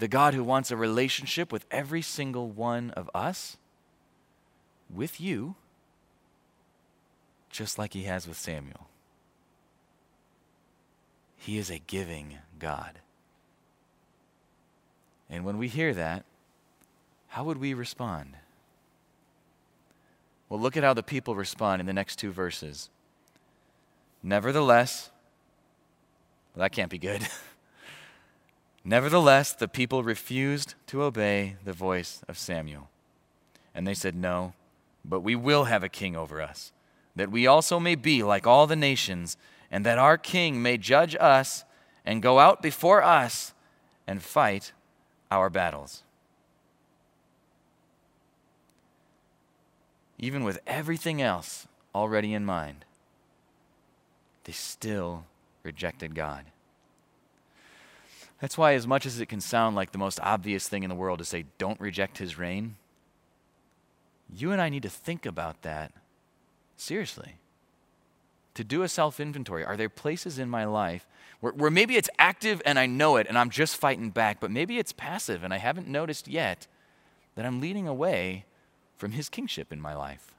the 0.00 0.08
God 0.08 0.32
who 0.32 0.42
wants 0.42 0.70
a 0.70 0.76
relationship 0.76 1.52
with 1.52 1.66
every 1.70 2.00
single 2.00 2.48
one 2.48 2.90
of 2.92 3.10
us, 3.14 3.58
with 4.92 5.20
you, 5.20 5.54
just 7.50 7.78
like 7.78 7.92
he 7.92 8.04
has 8.04 8.26
with 8.26 8.38
Samuel. 8.38 8.88
He 11.36 11.58
is 11.58 11.70
a 11.70 11.78
giving 11.78 12.38
God. 12.58 13.00
And 15.30 15.44
when 15.44 15.58
we 15.58 15.68
hear 15.68 15.94
that, 15.94 16.24
how 17.28 17.44
would 17.44 17.58
we 17.58 17.72
respond? 17.72 18.34
Well, 20.48 20.58
look 20.58 20.76
at 20.76 20.82
how 20.82 20.94
the 20.94 21.02
people 21.04 21.36
respond 21.36 21.78
in 21.78 21.86
the 21.86 21.92
next 21.92 22.16
two 22.16 22.32
verses. 22.32 22.90
Nevertheless, 24.22 25.10
well, 26.54 26.62
that 26.62 26.72
can't 26.72 26.90
be 26.90 26.98
good. 26.98 27.26
Nevertheless, 28.84 29.52
the 29.52 29.68
people 29.68 30.02
refused 30.02 30.74
to 30.88 31.02
obey 31.02 31.56
the 31.64 31.72
voice 31.72 32.22
of 32.28 32.36
Samuel. 32.36 32.88
And 33.72 33.86
they 33.86 33.94
said, 33.94 34.16
No, 34.16 34.54
but 35.04 35.20
we 35.20 35.36
will 35.36 35.64
have 35.64 35.84
a 35.84 35.88
king 35.88 36.16
over 36.16 36.42
us, 36.42 36.72
that 37.14 37.30
we 37.30 37.46
also 37.46 37.78
may 37.78 37.94
be 37.94 38.24
like 38.24 38.46
all 38.46 38.66
the 38.66 38.74
nations, 38.74 39.36
and 39.70 39.86
that 39.86 39.98
our 39.98 40.18
king 40.18 40.60
may 40.60 40.76
judge 40.76 41.14
us 41.20 41.64
and 42.04 42.20
go 42.20 42.40
out 42.40 42.60
before 42.60 43.02
us 43.02 43.54
and 44.06 44.20
fight 44.20 44.72
our 45.30 45.50
battles. 45.50 46.02
Even 50.18 50.44
with 50.44 50.58
everything 50.66 51.22
else 51.22 51.66
already 51.94 52.34
in 52.34 52.44
mind, 52.44 52.84
they 54.44 54.52
still 54.52 55.24
rejected 55.62 56.14
God. 56.14 56.44
That's 58.40 58.56
why, 58.56 58.72
as 58.72 58.86
much 58.86 59.04
as 59.04 59.20
it 59.20 59.26
can 59.26 59.40
sound 59.40 59.76
like 59.76 59.92
the 59.92 59.98
most 59.98 60.18
obvious 60.22 60.66
thing 60.66 60.82
in 60.82 60.88
the 60.88 60.94
world 60.94 61.18
to 61.18 61.24
say, 61.24 61.44
don't 61.58 61.80
reject 61.80 62.18
his 62.18 62.38
reign, 62.38 62.76
you 64.34 64.52
and 64.52 64.60
I 64.60 64.68
need 64.68 64.82
to 64.82 64.88
think 64.88 65.26
about 65.26 65.62
that 65.62 65.92
seriously. 66.76 67.36
To 68.54 68.64
do 68.64 68.82
a 68.82 68.88
self 68.88 69.20
inventory. 69.20 69.64
Are 69.64 69.76
there 69.76 69.88
places 69.88 70.38
in 70.38 70.48
my 70.48 70.64
life 70.64 71.06
where, 71.40 71.52
where 71.52 71.70
maybe 71.70 71.96
it's 71.96 72.10
active 72.18 72.62
and 72.64 72.78
I 72.78 72.86
know 72.86 73.16
it 73.16 73.26
and 73.28 73.38
I'm 73.38 73.50
just 73.50 73.76
fighting 73.76 74.10
back, 74.10 74.40
but 74.40 74.50
maybe 74.50 74.78
it's 74.78 74.92
passive 74.92 75.42
and 75.42 75.52
I 75.52 75.58
haven't 75.58 75.88
noticed 75.88 76.28
yet 76.28 76.66
that 77.34 77.44
I'm 77.44 77.60
leading 77.60 77.88
away 77.88 78.44
from 78.96 79.12
his 79.12 79.28
kingship 79.28 79.72
in 79.72 79.80
my 79.80 79.94
life? 79.94 80.34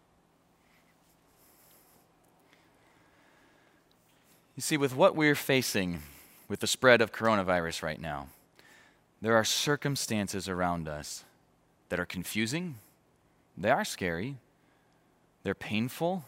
You 4.56 4.62
see, 4.62 4.78
with 4.78 4.96
what 4.96 5.16
we're 5.16 5.36
facing 5.36 6.02
with 6.52 6.60
the 6.60 6.68
spread 6.68 7.00
of 7.00 7.14
coronavirus 7.14 7.82
right 7.82 8.02
now. 8.02 8.28
There 9.22 9.38
are 9.38 9.46
circumstances 9.46 10.50
around 10.50 10.86
us 10.86 11.24
that 11.88 11.98
are 11.98 12.06
confusing, 12.06 12.76
they 13.58 13.70
are 13.72 13.86
scary, 13.86 14.36
they're 15.44 15.56
painful, 15.56 16.26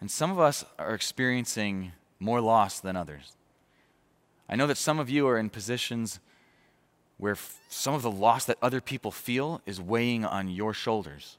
and 0.00 0.08
some 0.08 0.30
of 0.30 0.38
us 0.38 0.64
are 0.78 0.94
experiencing 0.94 1.90
more 2.20 2.40
loss 2.40 2.78
than 2.78 2.94
others. 2.94 3.32
I 4.50 4.56
know 4.56 4.66
that 4.66 4.76
some 4.76 4.98
of 4.98 5.08
you 5.08 5.26
are 5.26 5.38
in 5.38 5.48
positions 5.48 6.20
where 7.16 7.32
f- 7.32 7.58
some 7.70 7.94
of 7.94 8.02
the 8.02 8.10
loss 8.10 8.44
that 8.44 8.58
other 8.60 8.82
people 8.82 9.10
feel 9.10 9.62
is 9.64 9.80
weighing 9.80 10.26
on 10.26 10.48
your 10.48 10.74
shoulders. 10.74 11.38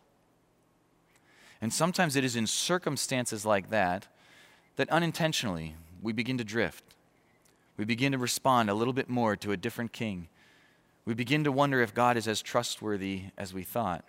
And 1.61 1.71
sometimes 1.71 2.15
it 2.15 2.23
is 2.23 2.35
in 2.35 2.47
circumstances 2.47 3.45
like 3.45 3.69
that 3.69 4.07
that 4.77 4.89
unintentionally 4.89 5.75
we 6.01 6.13
begin 6.13 6.39
to 6.39 6.43
drift 6.43 6.91
we 7.81 7.85
begin 7.85 8.11
to 8.11 8.19
respond 8.19 8.69
a 8.69 8.75
little 8.75 8.93
bit 8.93 9.09
more 9.09 9.35
to 9.37 9.51
a 9.51 9.57
different 9.57 9.91
king. 9.91 10.27
We 11.03 11.15
begin 11.15 11.43
to 11.45 11.51
wonder 11.51 11.81
if 11.81 11.95
God 11.95 12.15
is 12.15 12.27
as 12.27 12.39
trustworthy 12.39 13.23
as 13.39 13.55
we 13.55 13.63
thought. 13.63 14.05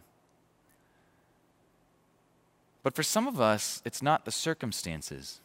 But 2.82 2.94
for 2.94 3.02
some 3.02 3.26
of 3.26 3.40
us, 3.40 3.80
it's 3.84 4.02
not 4.02 4.26
the 4.26 4.30
circumstances, 4.30 5.40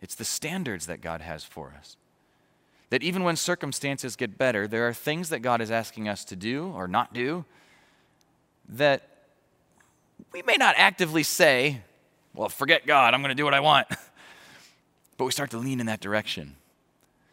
it's 0.00 0.14
the 0.14 0.24
standards 0.24 0.86
that 0.86 1.00
God 1.00 1.22
has 1.22 1.42
for 1.42 1.74
us. 1.76 1.96
That 2.92 3.02
even 3.02 3.24
when 3.24 3.36
circumstances 3.36 4.16
get 4.16 4.36
better, 4.36 4.68
there 4.68 4.86
are 4.86 4.92
things 4.92 5.30
that 5.30 5.38
God 5.38 5.62
is 5.62 5.70
asking 5.70 6.10
us 6.10 6.26
to 6.26 6.36
do 6.36 6.70
or 6.76 6.86
not 6.86 7.14
do 7.14 7.46
that 8.68 9.08
we 10.30 10.42
may 10.42 10.56
not 10.58 10.74
actively 10.76 11.22
say, 11.22 11.80
well, 12.34 12.50
forget 12.50 12.86
God, 12.86 13.14
I'm 13.14 13.22
going 13.22 13.30
to 13.30 13.34
do 13.34 13.46
what 13.46 13.54
I 13.54 13.60
want. 13.60 13.88
but 15.16 15.24
we 15.24 15.32
start 15.32 15.52
to 15.52 15.56
lean 15.56 15.80
in 15.80 15.86
that 15.86 16.00
direction. 16.00 16.56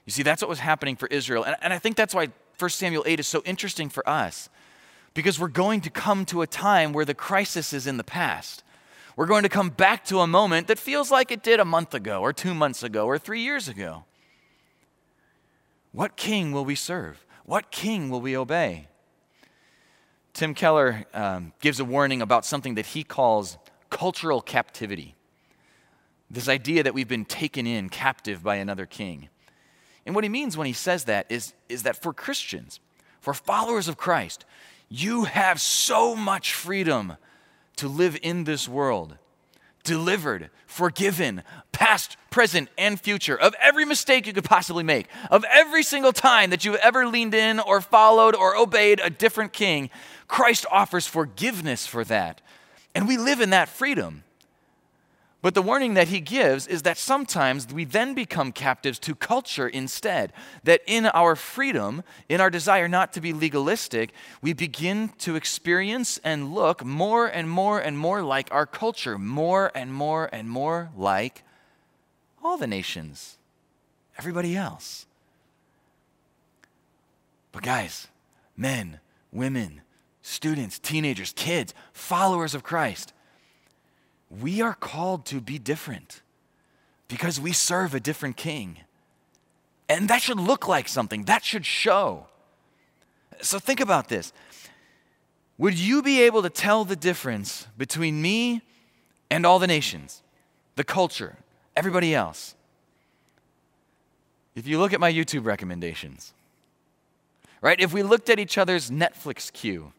You 0.06 0.14
see, 0.14 0.24
that's 0.24 0.42
what 0.42 0.48
was 0.48 0.60
happening 0.60 0.96
for 0.96 1.10
Israel. 1.10 1.44
And, 1.44 1.58
and 1.62 1.74
I 1.74 1.78
think 1.78 1.98
that's 1.98 2.16
why 2.16 2.30
1 2.58 2.70
Samuel 2.70 3.04
8 3.06 3.20
is 3.20 3.28
so 3.28 3.42
interesting 3.44 3.90
for 3.90 4.08
us, 4.08 4.48
because 5.14 5.42
we're 5.42 5.50
going 5.50 5.82
to 5.82 5.90
come 5.90 6.24
to 6.28 6.42
a 6.42 6.48
time 6.48 6.94
where 6.94 7.04
the 7.04 7.14
crisis 7.14 7.74
is 7.74 7.86
in 7.86 7.98
the 7.98 8.06
past. 8.06 8.64
We're 9.18 9.26
going 9.26 9.44
to 9.44 9.50
come 9.50 9.72
back 9.72 10.06
to 10.06 10.22
a 10.22 10.28
moment 10.28 10.68
that 10.68 10.80
feels 10.80 11.12
like 11.12 11.32
it 11.32 11.44
did 11.44 11.60
a 11.60 11.66
month 11.66 11.94
ago, 11.94 12.22
or 12.22 12.32
two 12.32 12.54
months 12.54 12.82
ago, 12.82 13.06
or 13.06 13.18
three 13.18 13.42
years 13.42 13.68
ago. 13.68 14.06
What 15.92 16.16
king 16.16 16.52
will 16.52 16.66
we 16.66 16.76
serve? 16.76 17.26
What 17.46 17.72
king 17.72 18.10
will 18.10 18.22
we 18.22 18.38
obey? 18.38 18.88
Tim 20.34 20.54
Keller 20.54 21.06
um, 21.14 21.54
gives 21.62 21.80
a 21.80 21.86
warning 21.86 22.22
about 22.22 22.46
something 22.46 22.76
that 22.76 22.88
he 22.88 23.04
calls 23.04 23.58
cultural 23.90 24.42
captivity. 24.42 25.16
This 26.30 26.48
idea 26.48 26.84
that 26.84 26.94
we've 26.94 27.08
been 27.08 27.26
taken 27.26 27.66
in 27.66 27.90
captive 27.90 28.44
by 28.44 28.58
another 28.58 28.86
king. 28.86 29.30
And 30.06 30.14
what 30.14 30.24
he 30.24 30.30
means 30.30 30.56
when 30.56 30.68
he 30.68 30.74
says 30.74 31.06
that 31.06 31.26
is, 31.30 31.54
is 31.68 31.84
that 31.84 32.02
for 32.02 32.14
Christians, 32.14 32.80
for 33.20 33.34
followers 33.34 33.88
of 33.88 33.98
Christ, 33.98 34.46
you 34.90 35.26
have 35.26 35.60
so 35.60 36.16
much 36.16 36.54
freedom 36.54 37.18
to 37.78 37.88
live 37.88 38.18
in 38.22 38.44
this 38.44 38.68
world, 38.68 39.18
delivered, 39.84 40.50
forgiven, 40.66 41.44
past, 41.72 42.18
present, 42.30 42.70
and 42.78 43.00
future, 43.00 43.38
of 43.38 43.56
every 43.60 43.86
mistake 43.86 44.28
you 44.28 44.34
could 44.34 44.44
possibly 44.44 44.84
make, 44.84 45.08
of 45.32 45.44
every 45.50 45.84
single 45.84 46.14
time 46.14 46.50
that 46.50 46.66
you've 46.66 46.76
ever 46.76 47.08
leaned 47.08 47.34
in 47.34 47.60
or 47.60 47.82
followed 47.82 48.36
or 48.36 48.56
obeyed 48.56 49.00
a 49.04 49.10
different 49.10 49.54
king. 49.54 49.90
Christ 50.28 50.66
offers 50.72 51.08
forgiveness 51.08 51.88
for 51.88 52.04
that. 52.06 52.42
And 52.94 53.08
we 53.08 53.18
live 53.18 53.42
in 53.42 53.52
that 53.52 53.70
freedom. 53.70 54.24
But 55.42 55.54
the 55.54 55.62
warning 55.62 55.94
that 55.94 56.10
he 56.10 56.20
gives 56.20 56.68
is 56.68 56.82
that 56.82 56.98
sometimes 56.98 57.68
we 57.72 57.86
then 57.86 58.14
become 58.14 58.52
captives 58.52 59.00
to 59.00 59.16
culture 59.16 59.70
instead. 59.70 60.34
That 60.66 60.82
in 60.86 61.06
our 61.06 61.38
freedom, 61.38 62.04
in 62.28 62.42
our 62.42 62.50
desire 62.50 62.90
not 62.90 63.14
to 63.14 63.22
be 63.22 63.32
legalistic, 63.32 64.12
we 64.42 64.52
begin 64.52 65.14
to 65.20 65.38
experience 65.38 66.20
and 66.26 66.54
look 66.54 66.84
more 66.84 67.26
and 67.28 67.50
more 67.50 67.80
and 67.80 67.98
more 67.98 68.22
like 68.22 68.50
our 68.52 68.66
culture, 68.66 69.18
more 69.18 69.72
and 69.74 69.94
more 69.94 70.30
and 70.34 70.50
more 70.50 70.90
like 70.98 71.44
all 72.44 72.58
the 72.58 72.68
nations, 72.68 73.38
everybody 74.18 74.58
else. 74.58 75.06
But, 77.54 77.64
guys, 77.64 78.10
men, 78.58 79.00
women, 79.32 79.82
students, 80.22 80.80
teenagers, 80.80 81.34
kids, 81.34 81.74
followers 81.94 82.54
of 82.54 82.62
Christ, 82.62 83.14
we 84.30 84.62
are 84.62 84.74
called 84.74 85.26
to 85.28 85.42
be 85.42 85.58
different 85.58 86.22
because 87.08 87.40
we 87.40 87.52
serve 87.52 87.94
a 87.94 88.00
different 88.00 88.38
king. 88.38 88.80
And 89.88 90.08
that 90.10 90.22
should 90.22 90.40
look 90.40 90.68
like 90.68 90.88
something, 90.88 91.24
that 91.26 91.44
should 91.44 91.66
show. 91.66 92.28
So 93.42 93.58
think 93.58 93.80
about 93.80 94.08
this. 94.08 94.32
Would 95.58 95.78
you 95.78 96.02
be 96.02 96.22
able 96.22 96.42
to 96.44 96.50
tell 96.50 96.86
the 96.86 96.96
difference 96.96 97.68
between 97.78 98.22
me 98.22 98.62
and 99.30 99.46
all 99.46 99.60
the 99.60 99.68
nations, 99.68 100.22
the 100.76 100.84
culture, 100.84 101.38
everybody 101.76 102.14
else? 102.14 102.56
If 104.56 104.68
you 104.68 104.80
look 104.80 104.94
at 104.94 105.00
my 105.00 105.12
YouTube 105.12 105.46
recommendations, 105.46 106.34
right? 107.62 107.80
If 107.80 107.94
we 107.94 108.04
looked 108.04 108.30
at 108.30 108.40
each 108.40 108.58
other's 108.58 108.90
Netflix 108.90 109.52
queue, 109.52 109.92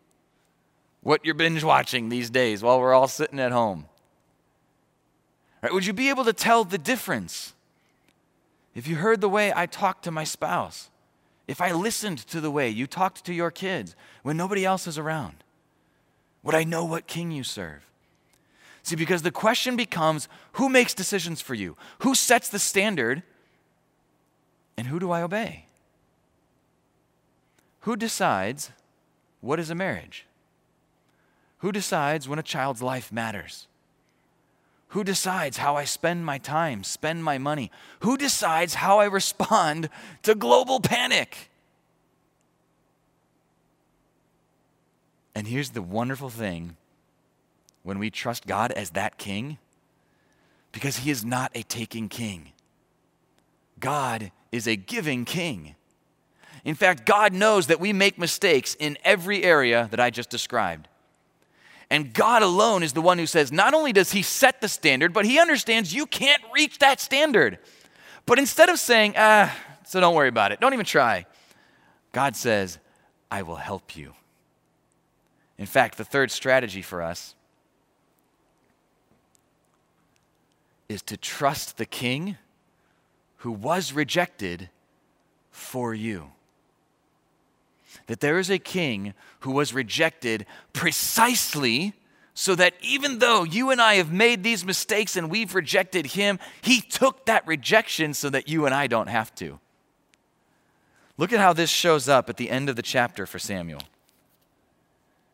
what 1.02 1.24
you're 1.24 1.34
binge 1.34 1.64
watching 1.64 2.08
these 2.08 2.30
days 2.30 2.62
while 2.62 2.78
we're 2.78 2.94
all 2.94 3.08
sitting 3.08 3.40
at 3.40 3.52
home, 3.52 3.86
Right? 5.62 5.72
Would 5.72 5.86
you 5.86 5.92
be 5.92 6.08
able 6.08 6.24
to 6.24 6.32
tell 6.32 6.64
the 6.64 6.78
difference? 6.78 7.54
If 8.74 8.86
you 8.86 8.96
heard 8.96 9.20
the 9.20 9.28
way 9.28 9.52
I 9.54 9.66
talked 9.66 10.04
to 10.04 10.10
my 10.10 10.24
spouse, 10.24 10.90
if 11.46 11.60
I 11.60 11.72
listened 11.72 12.18
to 12.28 12.40
the 12.40 12.50
way 12.50 12.68
you 12.68 12.86
talked 12.86 13.24
to 13.24 13.34
your 13.34 13.50
kids 13.50 13.96
when 14.22 14.36
nobody 14.36 14.64
else 14.64 14.86
is 14.86 14.96
around, 14.96 15.42
would 16.42 16.54
I 16.54 16.64
know 16.64 16.84
what 16.84 17.06
king 17.06 17.30
you 17.30 17.44
serve? 17.44 17.84
See, 18.82 18.96
because 18.96 19.22
the 19.22 19.30
question 19.30 19.76
becomes 19.76 20.28
who 20.52 20.68
makes 20.68 20.94
decisions 20.94 21.40
for 21.40 21.54
you? 21.54 21.76
Who 21.98 22.14
sets 22.14 22.48
the 22.48 22.58
standard? 22.58 23.22
And 24.76 24.86
who 24.86 24.98
do 24.98 25.10
I 25.10 25.22
obey? 25.22 25.66
Who 27.80 27.96
decides 27.96 28.70
what 29.40 29.58
is 29.58 29.70
a 29.70 29.74
marriage? 29.74 30.26
Who 31.58 31.72
decides 31.72 32.28
when 32.28 32.38
a 32.38 32.42
child's 32.42 32.80
life 32.80 33.12
matters? 33.12 33.66
Who 34.90 35.04
decides 35.04 35.58
how 35.58 35.76
I 35.76 35.84
spend 35.84 36.26
my 36.26 36.38
time, 36.38 36.82
spend 36.82 37.22
my 37.22 37.38
money? 37.38 37.70
Who 38.00 38.16
decides 38.16 38.74
how 38.74 38.98
I 38.98 39.04
respond 39.04 39.88
to 40.22 40.34
global 40.34 40.80
panic? 40.80 41.50
And 45.34 45.46
here's 45.46 45.70
the 45.70 45.82
wonderful 45.82 46.28
thing 46.28 46.76
when 47.84 47.98
we 48.00 48.10
trust 48.10 48.46
God 48.46 48.72
as 48.72 48.90
that 48.90 49.16
king, 49.16 49.58
because 50.72 50.98
he 50.98 51.10
is 51.10 51.24
not 51.24 51.52
a 51.54 51.62
taking 51.62 52.08
king. 52.08 52.50
God 53.78 54.32
is 54.50 54.66
a 54.66 54.76
giving 54.76 55.24
king. 55.24 55.76
In 56.64 56.74
fact, 56.74 57.06
God 57.06 57.32
knows 57.32 57.68
that 57.68 57.80
we 57.80 57.92
make 57.92 58.18
mistakes 58.18 58.74
in 58.74 58.98
every 59.04 59.44
area 59.44 59.88
that 59.92 60.00
I 60.00 60.10
just 60.10 60.30
described. 60.30 60.88
And 61.90 62.14
God 62.14 62.42
alone 62.42 62.84
is 62.84 62.92
the 62.92 63.02
one 63.02 63.18
who 63.18 63.26
says, 63.26 63.50
not 63.50 63.74
only 63.74 63.92
does 63.92 64.12
He 64.12 64.22
set 64.22 64.60
the 64.60 64.68
standard, 64.68 65.12
but 65.12 65.24
He 65.24 65.40
understands 65.40 65.92
you 65.92 66.06
can't 66.06 66.42
reach 66.54 66.78
that 66.78 67.00
standard. 67.00 67.58
But 68.26 68.38
instead 68.38 68.68
of 68.68 68.78
saying, 68.78 69.14
ah, 69.16 69.54
so 69.84 70.00
don't 70.00 70.14
worry 70.14 70.28
about 70.28 70.52
it, 70.52 70.60
don't 70.60 70.72
even 70.72 70.86
try, 70.86 71.26
God 72.12 72.36
says, 72.36 72.78
I 73.30 73.42
will 73.42 73.56
help 73.56 73.96
you. 73.96 74.14
In 75.58 75.66
fact, 75.66 75.98
the 75.98 76.04
third 76.04 76.30
strategy 76.30 76.80
for 76.80 77.02
us 77.02 77.34
is 80.88 81.02
to 81.02 81.16
trust 81.16 81.76
the 81.76 81.86
king 81.86 82.36
who 83.38 83.52
was 83.52 83.92
rejected 83.92 84.70
for 85.50 85.94
you 85.94 86.30
that 88.06 88.20
there 88.20 88.38
is 88.38 88.50
a 88.50 88.58
king 88.58 89.14
who 89.40 89.52
was 89.52 89.72
rejected 89.72 90.46
precisely 90.72 91.94
so 92.34 92.54
that 92.54 92.74
even 92.80 93.18
though 93.18 93.42
you 93.44 93.70
and 93.70 93.80
I 93.80 93.94
have 93.94 94.12
made 94.12 94.42
these 94.42 94.64
mistakes 94.64 95.16
and 95.16 95.30
we've 95.30 95.54
rejected 95.54 96.06
him, 96.06 96.38
he 96.62 96.80
took 96.80 97.26
that 97.26 97.46
rejection 97.46 98.14
so 98.14 98.30
that 98.30 98.48
you 98.48 98.66
and 98.66 98.74
I 98.74 98.86
don't 98.86 99.08
have 99.08 99.34
to. 99.36 99.58
Look 101.18 101.32
at 101.32 101.40
how 101.40 101.52
this 101.52 101.68
shows 101.68 102.08
up 102.08 102.30
at 102.30 102.38
the 102.38 102.50
end 102.50 102.70
of 102.70 102.76
the 102.76 102.82
chapter 102.82 103.26
for 103.26 103.38
Samuel. 103.38 103.82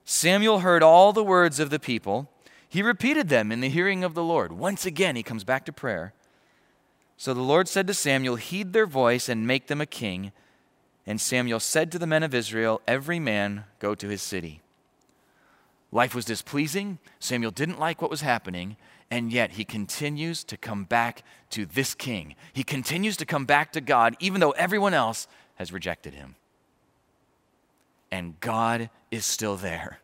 Samuel 0.05 0.61
heard 0.61 0.83
all 0.83 1.13
the 1.13 1.23
words 1.23 1.61
of 1.61 1.71
the 1.71 1.79
people. 1.79 2.29
He 2.69 2.83
repeated 2.83 3.29
them 3.29 3.53
in 3.53 3.61
the 3.61 3.69
hearing 3.69 4.03
of 4.03 4.15
the 4.15 4.25
Lord. 4.25 4.53
Once 4.53 4.85
again, 4.85 5.15
he 5.17 5.23
comes 5.23 5.45
back 5.45 5.65
to 5.67 5.73
prayer. 5.73 6.13
So 7.17 7.33
the 7.33 7.41
Lord 7.41 7.69
said 7.69 7.87
to 7.87 7.95
Samuel, 7.95 8.37
Heed 8.37 8.73
their 8.73 8.87
voice 8.87 9.29
and 9.29 9.47
make 9.47 9.69
them 9.69 9.81
a 9.81 9.87
king 9.87 10.33
and 11.07 11.21
Samuel 11.21 11.61
said 11.61 11.93
to 11.93 11.99
the 11.99 12.07
men 12.07 12.25
of 12.25 12.35
Israel, 12.35 12.81
Every 12.87 13.21
man 13.21 13.65
go 13.79 13.95
to 13.95 14.09
his 14.09 14.23
city. 14.23 14.61
Life 15.93 16.15
was 16.15 16.25
displeasing. 16.25 16.99
Samuel 17.21 17.53
didn't 17.53 17.79
like 17.79 18.03
what 18.03 18.11
was 18.11 18.23
happening, 18.23 18.77
and 19.09 19.33
yet 19.33 19.53
he 19.53 19.65
continues 19.65 20.43
to 20.45 20.57
come 20.57 20.83
back 20.83 21.23
to 21.51 21.65
this 21.65 21.95
king. 21.95 22.35
He 22.53 22.65
continues 22.65 23.17
to 23.19 23.25
come 23.25 23.45
back 23.45 23.73
to 23.73 23.81
God, 23.81 24.17
even 24.19 24.41
though 24.41 24.51
everyone 24.53 24.95
else 24.95 25.29
has 25.55 25.73
rejected 25.73 26.13
him. 26.13 26.35
And 28.11 28.39
God 28.41 28.91
is 29.13 29.25
still 29.25 29.57
there. 29.57 30.01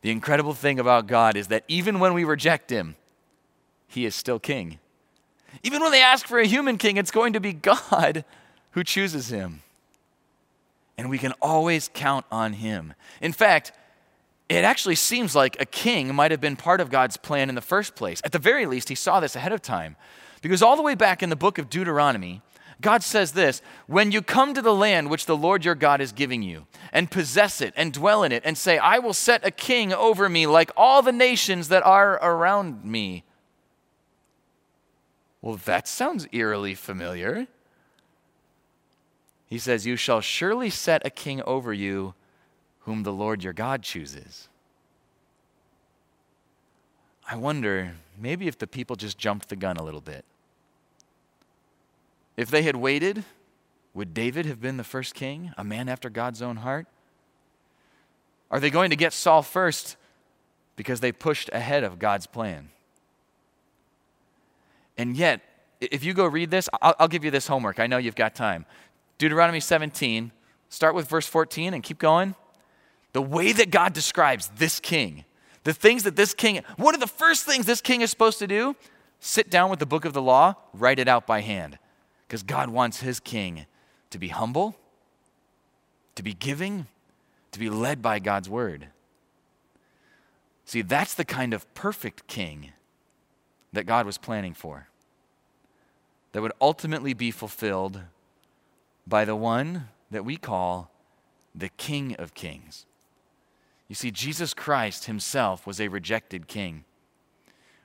The 0.00 0.10
incredible 0.10 0.54
thing 0.54 0.80
about 0.80 1.06
God 1.06 1.36
is 1.36 1.48
that 1.48 1.64
even 1.68 2.00
when 2.00 2.14
we 2.14 2.24
reject 2.24 2.70
him, 2.70 2.96
he 3.86 4.06
is 4.06 4.14
still 4.14 4.38
king. 4.38 4.78
Even 5.62 5.82
when 5.82 5.92
they 5.92 6.02
ask 6.02 6.26
for 6.26 6.38
a 6.38 6.46
human 6.46 6.78
king, 6.78 6.96
it's 6.96 7.10
going 7.10 7.34
to 7.34 7.40
be 7.40 7.52
God 7.52 8.24
who 8.70 8.82
chooses 8.82 9.28
him 9.28 9.60
and 10.98 11.08
we 11.10 11.18
can 11.18 11.32
always 11.40 11.90
count 11.92 12.26
on 12.30 12.54
him. 12.54 12.94
In 13.20 13.32
fact, 13.32 13.72
it 14.48 14.64
actually 14.64 14.96
seems 14.96 15.34
like 15.34 15.60
a 15.60 15.64
king 15.64 16.14
might 16.14 16.30
have 16.30 16.40
been 16.40 16.56
part 16.56 16.80
of 16.80 16.90
God's 16.90 17.16
plan 17.16 17.48
in 17.48 17.54
the 17.54 17.60
first 17.60 17.94
place. 17.94 18.20
At 18.24 18.32
the 18.32 18.38
very 18.38 18.66
least, 18.66 18.88
he 18.88 18.94
saw 18.94 19.20
this 19.20 19.34
ahead 19.36 19.52
of 19.52 19.62
time. 19.62 19.96
Because 20.42 20.62
all 20.62 20.76
the 20.76 20.82
way 20.82 20.94
back 20.94 21.22
in 21.22 21.30
the 21.30 21.36
book 21.36 21.56
of 21.58 21.70
Deuteronomy, 21.70 22.42
God 22.80 23.02
says 23.02 23.32
this 23.32 23.62
When 23.86 24.12
you 24.12 24.20
come 24.20 24.52
to 24.52 24.60
the 24.60 24.74
land 24.74 25.08
which 25.08 25.26
the 25.26 25.36
Lord 25.36 25.64
your 25.64 25.76
God 25.76 26.00
is 26.00 26.12
giving 26.12 26.42
you, 26.42 26.66
and 26.92 27.10
possess 27.10 27.60
it, 27.60 27.72
and 27.76 27.92
dwell 27.92 28.24
in 28.24 28.32
it, 28.32 28.42
and 28.44 28.58
say, 28.58 28.76
I 28.76 28.98
will 28.98 29.14
set 29.14 29.46
a 29.46 29.50
king 29.50 29.94
over 29.94 30.28
me 30.28 30.46
like 30.46 30.70
all 30.76 31.00
the 31.00 31.12
nations 31.12 31.68
that 31.68 31.84
are 31.86 32.14
around 32.22 32.84
me. 32.84 33.24
Well, 35.40 35.56
that 35.64 35.88
sounds 35.88 36.26
eerily 36.32 36.74
familiar. 36.74 37.46
He 39.52 39.58
says, 39.58 39.84
You 39.84 39.96
shall 39.96 40.22
surely 40.22 40.70
set 40.70 41.06
a 41.06 41.10
king 41.10 41.42
over 41.42 41.74
you 41.74 42.14
whom 42.84 43.02
the 43.02 43.12
Lord 43.12 43.44
your 43.44 43.52
God 43.52 43.82
chooses. 43.82 44.48
I 47.28 47.36
wonder, 47.36 47.92
maybe 48.18 48.48
if 48.48 48.56
the 48.56 48.66
people 48.66 48.96
just 48.96 49.18
jumped 49.18 49.50
the 49.50 49.56
gun 49.56 49.76
a 49.76 49.82
little 49.82 50.00
bit. 50.00 50.24
If 52.34 52.50
they 52.50 52.62
had 52.62 52.76
waited, 52.76 53.24
would 53.92 54.14
David 54.14 54.46
have 54.46 54.58
been 54.58 54.78
the 54.78 54.84
first 54.84 55.14
king, 55.14 55.52
a 55.58 55.64
man 55.64 55.86
after 55.86 56.08
God's 56.08 56.40
own 56.40 56.56
heart? 56.56 56.86
Are 58.50 58.58
they 58.58 58.70
going 58.70 58.88
to 58.88 58.96
get 58.96 59.12
Saul 59.12 59.42
first 59.42 59.96
because 60.76 61.00
they 61.00 61.12
pushed 61.12 61.50
ahead 61.52 61.84
of 61.84 61.98
God's 61.98 62.26
plan? 62.26 62.70
And 64.96 65.14
yet, 65.14 65.42
if 65.78 66.04
you 66.04 66.14
go 66.14 66.24
read 66.24 66.50
this, 66.50 66.70
I'll, 66.80 66.94
I'll, 66.98 67.08
give 67.08 67.22
you 67.22 67.30
this 67.30 67.48
homework. 67.48 67.80
I 67.80 67.86
know 67.86 67.98
you've 67.98 68.14
got 68.14 68.34
time. 68.34 68.64
Deuteronomy 69.22 69.60
17, 69.60 70.32
start 70.68 70.96
with 70.96 71.08
verse 71.08 71.28
14 71.28 71.74
and 71.74 71.82
keep 71.84 72.00
going. 72.00 72.34
The 73.12 73.22
way 73.22 73.52
that 73.52 73.70
God 73.70 73.92
describes 73.92 74.48
this 74.56 74.80
king, 74.80 75.24
the 75.62 75.72
things 75.72 76.02
that 76.02 76.16
this 76.16 76.34
king, 76.34 76.60
what 76.76 76.92
are 76.92 76.98
the 76.98 77.06
first 77.06 77.44
things 77.44 77.64
this 77.64 77.80
king 77.80 78.00
is 78.00 78.10
supposed 78.10 78.40
to 78.40 78.48
do? 78.48 78.74
Sit 79.20 79.48
down 79.48 79.70
with 79.70 79.78
the 79.78 79.86
book 79.86 80.04
of 80.04 80.12
the 80.12 80.20
law, 80.20 80.56
write 80.74 80.98
it 80.98 81.06
out 81.06 81.24
by 81.24 81.40
hand. 81.40 81.78
Because 82.26 82.42
God 82.42 82.70
wants 82.70 82.98
his 82.98 83.20
king 83.20 83.66
to 84.10 84.18
be 84.18 84.26
humble, 84.26 84.74
to 86.16 86.24
be 86.24 86.34
giving, 86.34 86.88
to 87.52 87.60
be 87.60 87.70
led 87.70 88.02
by 88.02 88.18
God's 88.18 88.50
word. 88.50 88.88
See, 90.64 90.82
that's 90.82 91.14
the 91.14 91.24
kind 91.24 91.54
of 91.54 91.72
perfect 91.74 92.26
king 92.26 92.72
that 93.72 93.86
God 93.86 94.04
was 94.04 94.18
planning 94.18 94.52
for, 94.52 94.88
that 96.32 96.42
would 96.42 96.54
ultimately 96.60 97.14
be 97.14 97.30
fulfilled 97.30 98.00
by 99.06 99.24
the 99.24 99.36
one 99.36 99.88
that 100.10 100.24
we 100.24 100.36
call 100.36 100.90
the 101.54 101.68
King 101.68 102.14
of 102.16 102.34
Kings. 102.34 102.86
You 103.88 103.94
see, 103.94 104.10
Jesus 104.10 104.54
Christ 104.54 105.04
himself 105.04 105.66
was 105.66 105.80
a 105.80 105.88
rejected 105.88 106.46
king. 106.46 106.84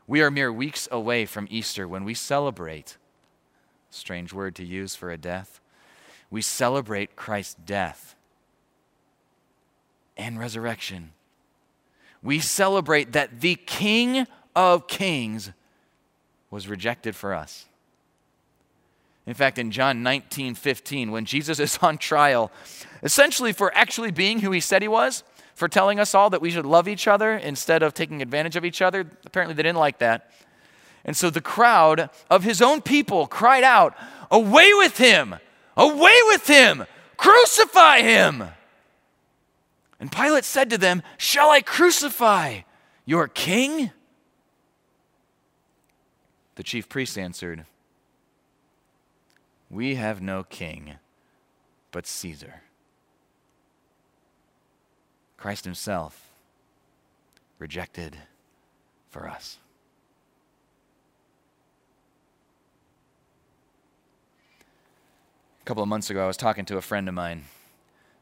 We 0.08 0.22
are 0.22 0.32
mere 0.32 0.54
weeks 0.54 0.88
away 0.90 1.26
from 1.26 1.48
Easter 1.50 1.88
when 1.88 2.06
we 2.06 2.14
celebrate, 2.14 2.98
strange 3.90 4.32
word 4.32 4.56
to 4.56 4.66
use 4.66 4.96
for 4.96 5.12
a 5.12 5.18
death, 5.18 5.60
we 6.30 6.42
celebrate 6.42 7.16
Christ's 7.16 7.56
death 7.66 8.16
and 10.16 10.40
resurrection. 10.40 11.12
We 12.24 12.40
celebrate 12.40 13.14
that 13.14 13.42
the 13.42 13.56
King 13.56 14.28
of 14.56 14.88
Kings 14.88 15.52
was 16.50 16.68
rejected 16.68 17.16
for 17.16 17.34
us. 17.34 17.66
In 19.28 19.34
fact, 19.34 19.60
in 19.60 19.72
John 19.72 20.02
19 20.02 20.56
15, 20.56 21.12
when 21.12 21.26
Jesus 21.26 21.60
is 21.60 21.78
on 21.82 21.98
trial, 21.98 22.52
essentially 23.04 23.54
for 23.54 23.76
actually 23.76 24.12
being 24.12 24.40
who 24.40 24.52
he 24.52 24.62
said 24.62 24.82
he 24.82 24.88
was, 24.88 25.24
for 25.54 25.68
telling 25.68 26.00
us 26.00 26.16
all 26.16 26.30
that 26.30 26.42
we 26.42 26.50
should 26.50 26.66
love 26.66 26.88
each 26.88 27.08
other 27.08 27.34
instead 27.34 27.84
of 27.84 27.94
taking 27.94 28.22
advantage 28.22 28.56
of 28.56 28.64
each 28.64 28.82
other, 28.82 29.10
apparently 29.26 29.54
they 29.54 29.64
didn't 29.64 29.80
like 29.80 30.00
that. 30.00 30.32
And 31.04 31.16
so 31.16 31.30
the 31.30 31.42
crowd 31.42 32.10
of 32.30 32.44
his 32.44 32.62
own 32.62 32.82
people 32.82 33.28
cried 33.28 33.64
out, 33.64 33.96
Away 34.32 34.72
with 34.74 34.98
him! 34.98 35.36
Away 35.76 36.16
with 36.26 36.48
him! 36.48 36.86
Crucify 37.18 38.02
him! 38.02 38.44
And 40.00 40.12
Pilate 40.12 40.46
said 40.46 40.70
to 40.70 40.78
them, 40.78 41.02
Shall 41.18 41.50
I 41.50 41.62
crucify 41.62 42.60
your 43.06 43.28
king? 43.28 43.92
The 46.56 46.64
chief 46.64 46.88
priests 46.88 47.18
answered, 47.18 47.66
We 49.70 49.96
have 49.96 50.22
no 50.22 50.44
king 50.44 50.96
but 51.92 52.06
Caesar. 52.08 52.62
Christ 55.36 55.66
himself 55.66 56.32
rejected 57.60 58.18
for 59.10 59.28
us. 59.28 59.58
A 65.62 65.66
couple 65.66 65.84
of 65.84 65.90
months 65.90 66.10
ago, 66.10 66.24
I 66.24 66.28
was 66.28 66.38
talking 66.38 66.66
to 66.66 66.78
a 66.78 66.82
friend 66.82 67.08
of 67.08 67.14
mine 67.14 67.44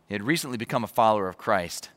he 0.08 0.13
had 0.13 0.23
recently 0.23 0.58
become 0.58 0.84
a 0.84 0.88
follower 0.88 1.27
of 1.27 1.38
Christ. 1.38 1.89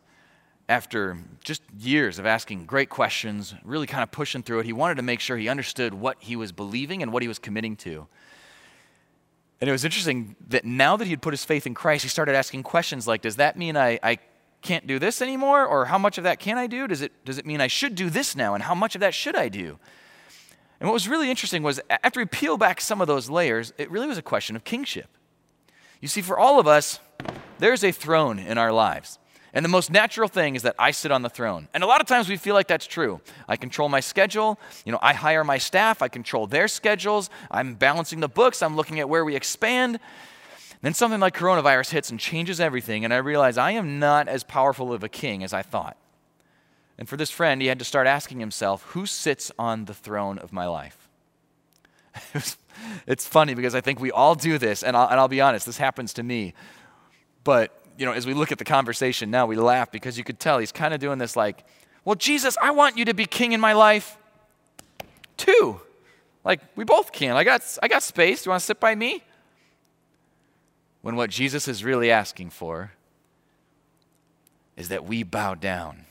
After 0.69 1.19
just 1.43 1.63
years 1.79 2.19
of 2.19 2.27
asking 2.27 2.67
great 2.67 2.89
questions, 2.89 3.55
really 3.65 3.87
kind 3.87 4.03
of 4.03 4.11
pushing 4.11 4.43
through 4.43 4.61
it, 4.61 4.67
he 4.67 4.73
wanted 4.73 4.97
to 4.97 5.03
make 5.03 5.21
sure 5.21 5.37
he 5.37 5.49
understood 5.49 5.95
what 5.95 6.17
he 6.21 6.37
was 6.37 6.53
believing 6.53 7.03
and 7.03 7.13
what 7.13 7.23
he 7.23 7.29
was 7.29 7.39
committing 7.39 7.77
to. 7.77 8.07
And 9.61 9.69
it 9.69 9.73
was 9.73 9.85
interesting 9.85 10.37
that 10.49 10.65
now 10.65 10.97
that 10.97 11.05
he 11.05 11.11
had 11.11 11.23
put 11.23 11.33
his 11.33 11.45
faith 11.45 11.67
in 11.67 11.75
Christ, 11.75 12.05
he 12.05 12.09
started 12.09 12.35
asking 12.35 12.63
questions 12.63 13.07
like 13.07 13.23
Does 13.23 13.37
that 13.37 13.57
mean 13.57 13.77
I, 13.77 13.99
I 14.03 14.19
can't 14.63 14.87
do 14.87 14.99
this 14.99 15.21
anymore? 15.21 15.67
Or 15.67 15.87
how 15.87 15.99
much 15.99 16.19
of 16.19 16.25
that 16.25 16.39
can 16.39 16.59
I 16.59 16.67
do? 16.67 16.87
Does 16.87 17.03
it, 17.03 17.13
does 17.25 17.39
it 17.39 17.47
mean 17.47 17.61
I 17.61 17.67
should 17.67 17.95
do 17.95 18.11
this 18.11 18.37
now? 18.37 18.55
And 18.55 18.63
how 18.63 18.75
much 18.75 18.95
of 18.95 19.01
that 19.01 19.15
should 19.15 19.37
I 19.37 19.49
do? 19.49 19.79
And 20.81 20.89
what 20.89 20.95
was 20.95 21.09
really 21.09 21.29
interesting 21.29 21.63
was 21.63 21.81
after 21.91 22.21
we 22.21 22.27
peel 22.27 22.57
back 22.57 22.81
some 22.81 23.01
of 23.01 23.09
those 23.09 23.29
layers, 23.29 23.73
it 23.79 23.91
really 23.91 24.07
was 24.07 24.19
a 24.19 24.23
question 24.23 24.55
of 24.55 24.63
kingship. 24.63 25.09
You 26.01 26.07
see, 26.07 26.23
for 26.23 26.39
all 26.39 26.61
of 26.61 26.69
us, 26.69 27.01
there's 27.59 27.83
a 27.83 27.91
throne 27.91 28.39
in 28.39 28.59
our 28.59 28.71
lives. 28.71 29.19
And 29.53 29.65
the 29.65 29.69
most 29.69 29.91
natural 29.91 30.29
thing 30.29 30.57
is 30.57 30.63
that 30.63 30.75
I 30.79 30.91
sit 30.91 31.11
on 31.11 31.23
the 31.23 31.31
throne. 31.31 31.69
And 31.73 31.83
a 31.83 31.87
lot 31.87 32.01
of 32.01 32.07
times 32.07 32.29
we 32.29 32.37
feel 32.37 32.55
like 32.55 32.69
that's 32.69 32.87
true. 32.87 33.21
I 33.49 33.57
control 33.57 33.89
my 33.89 34.01
schedule. 34.01 34.59
You 34.85 34.93
know, 34.93 34.99
I 35.01 35.15
hire 35.15 35.43
my 35.43 35.59
staff. 35.59 36.03
I 36.03 36.09
control 36.09 36.47
their 36.47 36.69
schedules. 36.69 37.31
I'm 37.51 37.75
balancing 37.75 38.21
the 38.21 38.29
books. 38.29 38.63
I'm 38.63 38.77
looking 38.77 39.01
at 39.01 39.09
where 39.09 39.25
we 39.25 39.35
expand. 39.35 40.01
Then 40.83 40.95
something 40.95 41.21
like 41.21 41.35
coronavirus 41.35 41.91
hits 41.91 42.11
and 42.11 42.21
changes 42.21 42.61
everything. 42.61 43.05
And 43.05 43.13
I 43.13 43.19
realize 43.19 43.59
I 43.59 43.73
am 43.73 43.99
not 43.99 44.29
as 44.29 44.45
powerful 44.45 44.93
of 44.93 45.03
a 45.03 45.09
king 45.09 45.43
as 45.43 45.53
I 45.53 45.63
thought. 45.63 45.97
And 46.99 47.09
for 47.09 47.17
this 47.17 47.31
friend, 47.31 47.63
he 47.63 47.69
had 47.69 47.79
to 47.79 47.85
start 47.85 48.07
asking 48.07 48.41
himself, 48.41 48.83
who 48.91 49.07
sits 49.07 49.53
on 49.59 49.87
the 49.87 49.95
throne 49.95 50.39
of 50.39 50.53
my 50.53 50.67
life? 50.67 51.09
it's 53.07 53.27
funny 53.27 53.55
because 53.55 53.75
I 53.75 53.81
think 53.81 54.01
we 54.01 54.11
all 54.11 54.35
do 54.35 54.59
this. 54.59 54.83
And 54.83 54.97
I'll, 54.97 55.09
and 55.09 55.19
I'll 55.19 55.29
be 55.29 55.41
honest, 55.41 55.65
this 55.65 55.79
happens 55.79 56.13
to 56.15 56.23
me. 56.23 56.55
But, 57.45 57.78
you 57.99 58.07
know, 58.07 58.13
as 58.13 58.27
we 58.27 58.33
look 58.33 58.53
at 58.53 58.59
the 58.59 58.65
conversation 58.65 59.29
now, 59.29 59.47
we 59.47 59.57
laugh 59.57 59.91
because 59.91 60.17
you 60.17 60.23
could 60.23 60.39
tell 60.39 60.59
he's 60.59 60.71
kind 60.71 60.95
of 60.95 61.01
doing 61.01 61.19
this 61.19 61.35
like, 61.35 61.65
well, 62.05 62.15
Jesus, 62.15 62.57
I 62.63 62.71
want 62.71 62.97
you 62.97 63.05
to 63.07 63.13
be 63.13 63.27
king 63.27 63.53
in 63.53 63.61
my 63.61 63.73
life 63.73 64.17
too. 65.37 65.81
Like, 66.45 66.61
we 66.77 66.85
both 66.85 67.11
can. 67.11 67.37
I 67.37 67.43
got, 67.43 67.63
I 67.83 67.89
got 67.89 68.05
space. 68.05 68.45
Do 68.45 68.49
you 68.49 68.51
want 68.53 68.61
to 68.61 68.67
sit 68.67 68.79
by 68.79 68.95
me? 68.95 69.25
When 71.03 71.17
what 71.17 71.29
Jesus 71.29 71.67
is 71.67 71.83
really 71.83 72.11
asking 72.11 72.51
for 72.51 72.93
is 74.77 74.89
that 74.89 75.05
we 75.05 75.25
bow 75.25 75.55
down, 75.55 76.05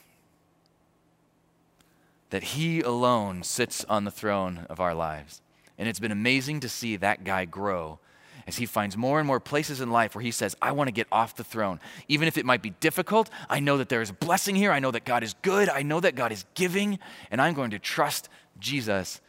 that 2.32 2.44
He 2.44 2.82
alone 2.82 3.44
sits 3.44 3.86
on 3.86 4.04
the 4.04 4.12
throne 4.12 4.66
of 4.70 4.82
our 4.82 4.94
lives. 4.94 5.42
And 5.78 5.88
it's 5.88 6.00
been 6.00 6.12
amazing 6.12 6.60
to 6.60 6.70
see 6.70 6.98
that 6.98 7.24
guy 7.24 7.46
grow 7.46 8.00
as 8.48 8.56
he 8.56 8.66
finds 8.66 8.96
more 8.96 9.20
and 9.20 9.28
more 9.28 9.42
places 9.42 9.82
in 9.82 9.92
life 9.92 10.16
where 10.16 10.24
he 10.24 10.32
says, 10.32 10.56
I 10.62 10.72
want 10.72 10.88
to 10.88 10.94
get 10.94 11.08
off 11.12 11.36
the 11.36 11.44
throne. 11.44 11.82
Even 12.08 12.28
if 12.30 12.38
it 12.38 12.46
might 12.46 12.62
be 12.62 12.70
difficult, 12.70 13.30
I 13.50 13.60
know 13.60 13.78
that 13.78 13.90
there 13.90 14.02
is 14.02 14.10
a 14.10 14.14
blessing 14.14 14.56
here. 14.56 14.72
I 14.72 14.80
know 14.80 14.92
that 14.92 15.04
God 15.04 15.22
is 15.22 15.36
good. 15.42 15.68
I 15.68 15.84
know 15.84 16.00
that 16.00 16.16
God 16.16 16.32
is 16.32 16.46
giving, 16.54 16.98
and 17.30 17.42
I'm 17.42 17.54
going 17.54 17.72
to 17.72 17.80
trust 17.80 18.30
Jesus 18.58 19.20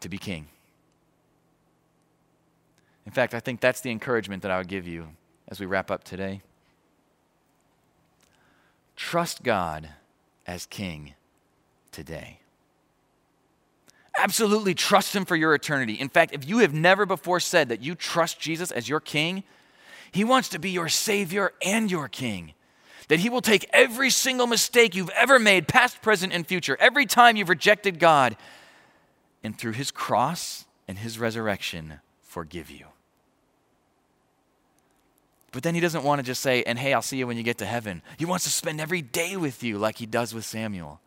to 0.00 0.10
be 0.10 0.18
king. 0.18 0.48
In 3.06 3.12
fact, 3.12 3.34
I 3.34 3.40
think 3.40 3.60
that's 3.60 3.80
the 3.80 3.90
encouragement 3.90 4.42
that 4.42 4.50
I 4.50 4.58
would 4.58 4.68
give 4.68 4.86
you 4.86 5.08
as 5.48 5.58
we 5.58 5.64
wrap 5.66 5.90
up 5.90 6.04
today. 6.04 6.42
Trust 8.94 9.42
God 9.42 9.88
as 10.46 10.66
king 10.66 11.14
today. 11.92 12.40
Absolutely 14.18 14.74
trust 14.74 15.14
Him 15.14 15.24
for 15.24 15.36
your 15.36 15.54
eternity. 15.54 15.94
In 15.94 16.08
fact, 16.08 16.32
if 16.32 16.48
you 16.48 16.58
have 16.58 16.72
never 16.72 17.04
before 17.04 17.40
said 17.40 17.68
that 17.68 17.82
you 17.82 17.94
trust 17.94 18.40
Jesus 18.40 18.70
as 18.70 18.88
your 18.88 19.00
King, 19.00 19.44
He 20.10 20.24
wants 20.24 20.48
to 20.50 20.58
be 20.58 20.70
your 20.70 20.88
Savior 20.88 21.52
and 21.64 21.90
your 21.90 22.08
King. 22.08 22.54
That 23.08 23.20
He 23.20 23.28
will 23.28 23.42
take 23.42 23.68
every 23.72 24.10
single 24.10 24.46
mistake 24.46 24.94
you've 24.94 25.10
ever 25.10 25.38
made, 25.38 25.68
past, 25.68 26.00
present, 26.02 26.32
and 26.32 26.46
future, 26.46 26.76
every 26.80 27.06
time 27.06 27.36
you've 27.36 27.48
rejected 27.48 27.98
God, 27.98 28.36
and 29.44 29.56
through 29.56 29.72
His 29.72 29.90
cross 29.90 30.64
and 30.88 30.98
His 30.98 31.18
resurrection, 31.18 32.00
forgive 32.22 32.70
you. 32.70 32.86
But 35.52 35.62
then 35.62 35.74
He 35.74 35.80
doesn't 35.80 36.04
want 36.04 36.18
to 36.18 36.22
just 36.22 36.42
say, 36.42 36.62
and 36.64 36.78
hey, 36.78 36.94
I'll 36.94 37.02
see 37.02 37.18
you 37.18 37.26
when 37.26 37.36
you 37.36 37.42
get 37.42 37.58
to 37.58 37.66
heaven. 37.66 38.02
He 38.18 38.24
wants 38.24 38.44
to 38.44 38.50
spend 38.50 38.80
every 38.80 39.02
day 39.02 39.36
with 39.36 39.62
you 39.62 39.78
like 39.78 39.98
He 39.98 40.06
does 40.06 40.34
with 40.34 40.44
Samuel. 40.44 41.00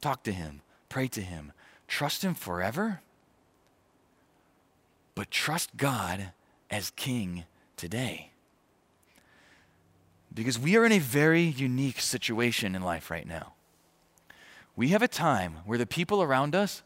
Talk 0.00 0.22
to 0.24 0.32
Him, 0.32 0.62
pray 0.88 1.06
to 1.08 1.20
Him, 1.20 1.52
Trust 1.88 2.22
Him 2.22 2.34
forever, 2.34 3.00
but 5.14 5.30
trust 5.30 5.76
God 5.76 6.32
as 6.70 6.90
King 6.90 7.44
today. 7.76 8.30
Because 10.34 10.58
we 10.58 10.76
are 10.76 10.84
in 10.84 10.92
a 10.92 10.98
very 10.98 11.42
unique 11.42 12.00
situation 12.00 12.74
in 12.74 12.82
life 12.82 13.10
right 13.10 13.26
now. 13.26 13.54
We 14.74 14.88
have 14.88 15.02
a 15.02 15.08
time 15.08 15.58
where 15.64 15.78
the 15.78 15.86
people 15.86 16.22
around 16.22 16.54
us 16.54 16.82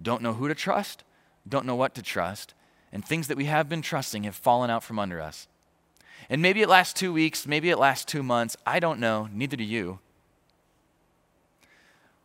don't 0.00 0.22
know 0.22 0.34
who 0.34 0.46
to 0.46 0.54
trust, 0.54 1.02
don't 1.48 1.66
know 1.66 1.74
what 1.74 1.94
to 1.96 2.02
trust, 2.02 2.54
and 2.92 3.04
things 3.04 3.26
that 3.26 3.36
we 3.36 3.46
have 3.46 3.68
been 3.68 3.82
trusting 3.82 4.22
have 4.24 4.36
fallen 4.36 4.70
out 4.70 4.84
from 4.84 4.98
under 4.98 5.20
us. 5.20 5.48
And 6.30 6.40
maybe 6.40 6.62
it 6.62 6.68
lasts 6.68 6.94
two 6.94 7.12
weeks, 7.12 7.46
maybe 7.46 7.70
it 7.70 7.78
lasts 7.78 8.04
two 8.04 8.22
months. 8.22 8.56
I 8.64 8.78
don't 8.78 9.00
know, 9.00 9.28
neither 9.32 9.56
do 9.56 9.64
you. 9.64 9.98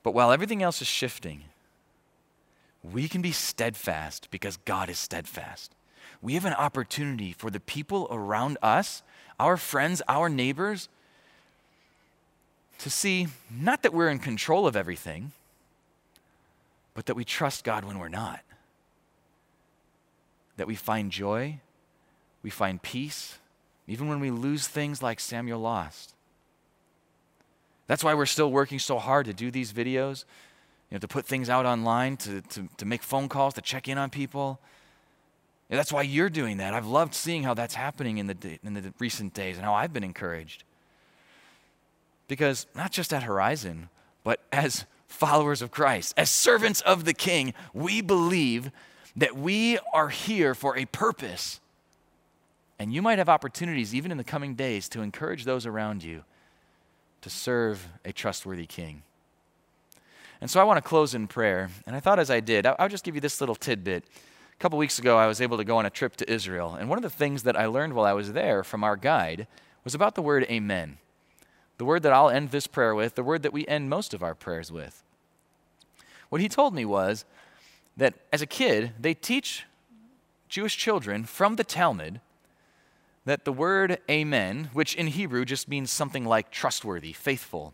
But 0.03 0.13
while 0.13 0.31
everything 0.31 0.61
else 0.61 0.81
is 0.81 0.87
shifting, 0.87 1.45
we 2.83 3.07
can 3.07 3.21
be 3.21 3.31
steadfast 3.31 4.29
because 4.31 4.57
God 4.57 4.89
is 4.89 4.97
steadfast. 4.97 5.73
We 6.21 6.33
have 6.33 6.45
an 6.45 6.53
opportunity 6.53 7.31
for 7.31 7.49
the 7.49 7.59
people 7.59 8.07
around 8.09 8.57
us, 8.61 9.03
our 9.39 9.57
friends, 9.57 10.01
our 10.07 10.29
neighbors, 10.29 10.89
to 12.79 12.89
see 12.89 13.27
not 13.51 13.83
that 13.83 13.93
we're 13.93 14.09
in 14.09 14.19
control 14.19 14.67
of 14.67 14.75
everything, 14.75 15.31
but 16.93 17.05
that 17.05 17.15
we 17.15 17.23
trust 17.23 17.63
God 17.63 17.85
when 17.85 17.99
we're 17.99 18.09
not. 18.09 18.41
That 20.57 20.67
we 20.67 20.75
find 20.75 21.11
joy, 21.11 21.59
we 22.41 22.49
find 22.49 22.81
peace, 22.81 23.37
even 23.87 24.07
when 24.07 24.19
we 24.19 24.31
lose 24.31 24.67
things 24.67 25.03
like 25.03 25.19
Samuel 25.19 25.59
lost. 25.59 26.13
That's 27.87 28.03
why 28.03 28.13
we're 28.13 28.25
still 28.25 28.51
working 28.51 28.79
so 28.79 28.99
hard 28.99 29.27
to 29.27 29.33
do 29.33 29.49
these 29.49 29.71
videos, 29.71 30.25
you 30.89 30.95
know, 30.95 30.99
to 30.99 31.07
put 31.07 31.25
things 31.25 31.49
out 31.49 31.65
online, 31.65 32.17
to, 32.17 32.41
to, 32.41 32.67
to 32.77 32.85
make 32.85 33.03
phone 33.03 33.27
calls, 33.27 33.53
to 33.55 33.61
check 33.61 33.87
in 33.87 33.97
on 33.97 34.09
people. 34.09 34.59
That's 35.69 35.91
why 35.91 36.03
you're 36.03 36.29
doing 36.29 36.57
that. 36.57 36.73
I've 36.73 36.87
loved 36.87 37.13
seeing 37.13 37.43
how 37.43 37.53
that's 37.53 37.75
happening 37.75 38.19
in 38.19 38.27
the, 38.27 38.59
in 38.63 38.73
the 38.73 38.93
recent 38.99 39.33
days 39.33 39.57
and 39.57 39.65
how 39.65 39.73
I've 39.73 39.91
been 39.91 40.03
encouraged. 40.03 40.63
Because 42.29 42.67
not 42.73 42.91
just 42.91 43.13
at 43.13 43.23
Horizon, 43.23 43.89
but 44.23 44.41
as 44.51 44.85
followers 45.07 45.61
of 45.61 45.71
Christ, 45.71 46.13
as 46.17 46.29
servants 46.29 46.81
of 46.81 47.05
the 47.05 47.13
King, 47.13 47.53
we 47.73 48.01
believe 48.01 48.71
that 49.15 49.35
we 49.35 49.79
are 49.93 50.09
here 50.09 50.53
for 50.53 50.77
a 50.77 50.85
purpose. 50.85 51.59
And 52.79 52.93
you 52.93 53.01
might 53.01 53.17
have 53.17 53.29
opportunities, 53.29 53.95
even 53.95 54.11
in 54.11 54.17
the 54.17 54.23
coming 54.23 54.53
days, 54.55 54.87
to 54.89 55.01
encourage 55.01 55.43
those 55.43 55.65
around 55.65 56.03
you 56.03 56.23
to 57.21 57.29
serve 57.29 57.87
a 58.05 58.13
trustworthy 58.13 58.67
King. 58.67 59.01
And 60.39 60.49
so 60.49 60.59
I 60.59 60.63
want 60.63 60.77
to 60.77 60.87
close 60.87 61.15
in 61.15 61.27
prayer. 61.27 61.69
And 61.85 61.95
I 61.95 61.99
thought 61.99 62.19
as 62.19 62.29
I 62.29 62.39
did, 62.39 62.65
I'll 62.65 62.89
just 62.89 63.03
give 63.03 63.15
you 63.15 63.21
this 63.21 63.39
little 63.41 63.55
tidbit. 63.55 64.03
A 64.05 64.57
couple 64.59 64.77
weeks 64.77 64.99
ago, 64.99 65.17
I 65.17 65.27
was 65.27 65.41
able 65.41 65.57
to 65.57 65.63
go 65.63 65.77
on 65.77 65.85
a 65.85 65.89
trip 65.89 66.15
to 66.17 66.31
Israel. 66.31 66.75
And 66.75 66.89
one 66.89 66.97
of 66.97 67.03
the 67.03 67.09
things 67.09 67.43
that 67.43 67.55
I 67.55 67.65
learned 67.65 67.93
while 67.93 68.05
I 68.05 68.13
was 68.13 68.33
there 68.33 68.63
from 68.63 68.83
our 68.83 68.95
guide 68.95 69.47
was 69.83 69.95
about 69.95 70.15
the 70.15 70.21
word 70.21 70.45
amen. 70.49 70.97
The 71.77 71.85
word 71.85 72.03
that 72.03 72.13
I'll 72.13 72.29
end 72.29 72.49
this 72.49 72.67
prayer 72.67 72.95
with, 72.95 73.15
the 73.15 73.23
word 73.23 73.43
that 73.43 73.53
we 73.53 73.67
end 73.67 73.89
most 73.89 74.13
of 74.13 74.23
our 74.23 74.33
prayers 74.33 74.71
with. 74.71 75.03
What 76.29 76.41
he 76.41 76.49
told 76.49 76.73
me 76.73 76.85
was 76.85 77.23
that 77.95 78.15
as 78.33 78.41
a 78.41 78.47
kid, 78.47 78.93
they 78.99 79.13
teach 79.13 79.65
Jewish 80.49 80.77
children 80.77 81.23
from 81.25 81.55
the 81.55 81.63
Talmud 81.63 82.19
that 83.25 83.43
the 83.43 83.53
word 83.53 83.99
amen, 84.09 84.69
which 84.73 84.95
in 84.95 85.07
Hebrew 85.07 85.45
just 85.45 85.67
means 85.67 85.91
something 85.91 86.25
like 86.25 86.49
trustworthy, 86.49 87.11
faithful, 87.11 87.73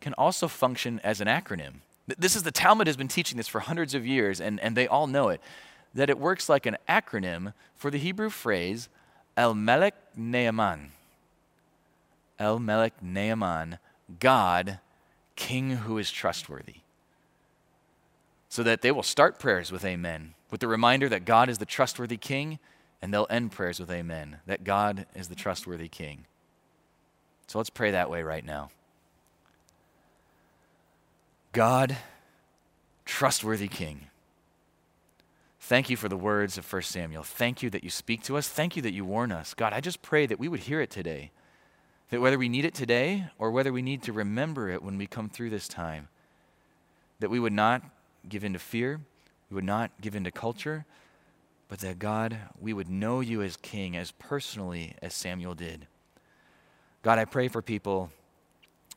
can 0.00 0.14
also 0.14 0.46
function 0.46 1.00
as 1.02 1.20
an 1.20 1.26
acronym. 1.26 1.80
This 2.06 2.36
is 2.36 2.44
the 2.44 2.52
Talmud 2.52 2.86
has 2.86 2.96
been 2.96 3.08
teaching 3.08 3.36
this 3.36 3.48
for 3.48 3.60
hundreds 3.60 3.94
of 3.94 4.06
years, 4.06 4.40
and, 4.40 4.60
and 4.60 4.76
they 4.76 4.86
all 4.86 5.06
know 5.06 5.28
it 5.28 5.40
that 5.96 6.10
it 6.10 6.18
works 6.18 6.48
like 6.48 6.66
an 6.66 6.76
acronym 6.88 7.54
for 7.74 7.90
the 7.90 7.98
Hebrew 7.98 8.30
phrase 8.30 8.88
El 9.36 9.54
Melech 9.54 9.94
Ne'eman. 10.16 10.88
El 12.38 12.58
Melech 12.58 12.92
Ne'eman, 13.02 13.78
God, 14.20 14.78
King 15.36 15.70
who 15.70 15.98
is 15.98 16.10
trustworthy. 16.10 16.76
So 18.48 18.62
that 18.62 18.82
they 18.82 18.92
will 18.92 19.02
start 19.02 19.38
prayers 19.38 19.72
with 19.72 19.84
Amen, 19.84 20.34
with 20.50 20.60
the 20.60 20.68
reminder 20.68 21.08
that 21.08 21.24
God 21.24 21.48
is 21.48 21.58
the 21.58 21.66
trustworthy 21.66 22.16
King, 22.16 22.58
and 23.02 23.12
they'll 23.12 23.26
end 23.28 23.52
prayers 23.52 23.80
with 23.80 23.90
Amen, 23.90 24.38
that 24.46 24.64
God 24.64 25.06
is 25.14 25.28
the 25.28 25.34
trustworthy 25.34 25.88
King. 25.88 26.24
So 27.46 27.58
let's 27.58 27.70
pray 27.70 27.90
that 27.90 28.10
way 28.10 28.22
right 28.22 28.44
now. 28.44 28.70
God, 31.56 31.96
trustworthy 33.06 33.66
King. 33.66 34.08
Thank 35.58 35.88
you 35.88 35.96
for 35.96 36.06
the 36.06 36.14
words 36.14 36.58
of 36.58 36.70
1 36.70 36.82
Samuel. 36.82 37.22
Thank 37.22 37.62
you 37.62 37.70
that 37.70 37.82
you 37.82 37.88
speak 37.88 38.22
to 38.24 38.36
us. 38.36 38.46
Thank 38.46 38.76
you 38.76 38.82
that 38.82 38.92
you 38.92 39.06
warn 39.06 39.32
us. 39.32 39.54
God, 39.54 39.72
I 39.72 39.80
just 39.80 40.02
pray 40.02 40.26
that 40.26 40.38
we 40.38 40.48
would 40.48 40.60
hear 40.60 40.82
it 40.82 40.90
today. 40.90 41.30
That 42.10 42.20
whether 42.20 42.36
we 42.36 42.50
need 42.50 42.66
it 42.66 42.74
today 42.74 43.30
or 43.38 43.50
whether 43.50 43.72
we 43.72 43.80
need 43.80 44.02
to 44.02 44.12
remember 44.12 44.68
it 44.68 44.82
when 44.82 44.98
we 44.98 45.06
come 45.06 45.30
through 45.30 45.48
this 45.48 45.66
time, 45.66 46.08
that 47.20 47.30
we 47.30 47.40
would 47.40 47.54
not 47.54 47.80
give 48.28 48.44
in 48.44 48.52
to 48.52 48.58
fear, 48.58 49.00
we 49.48 49.54
would 49.54 49.64
not 49.64 49.90
give 50.02 50.14
in 50.14 50.24
to 50.24 50.30
culture, 50.30 50.84
but 51.68 51.78
that 51.78 51.98
God, 51.98 52.36
we 52.60 52.74
would 52.74 52.90
know 52.90 53.20
you 53.20 53.40
as 53.40 53.56
King 53.56 53.96
as 53.96 54.10
personally 54.10 54.94
as 55.00 55.14
Samuel 55.14 55.54
did. 55.54 55.86
God, 57.00 57.18
I 57.18 57.24
pray 57.24 57.48
for 57.48 57.62
people 57.62 58.10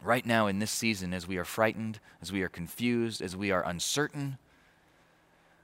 right 0.04 0.26
now 0.26 0.48
in 0.48 0.60
this 0.60 0.72
season 0.72 1.14
as 1.14 1.28
we 1.28 1.38
are 1.38 1.46
frightened, 1.46 2.00
as 2.22 2.32
we 2.32 2.42
are 2.42 2.50
confused, 2.50 3.22
as 3.22 3.36
we 3.36 3.52
are 3.52 3.64
uncertain 3.64 4.38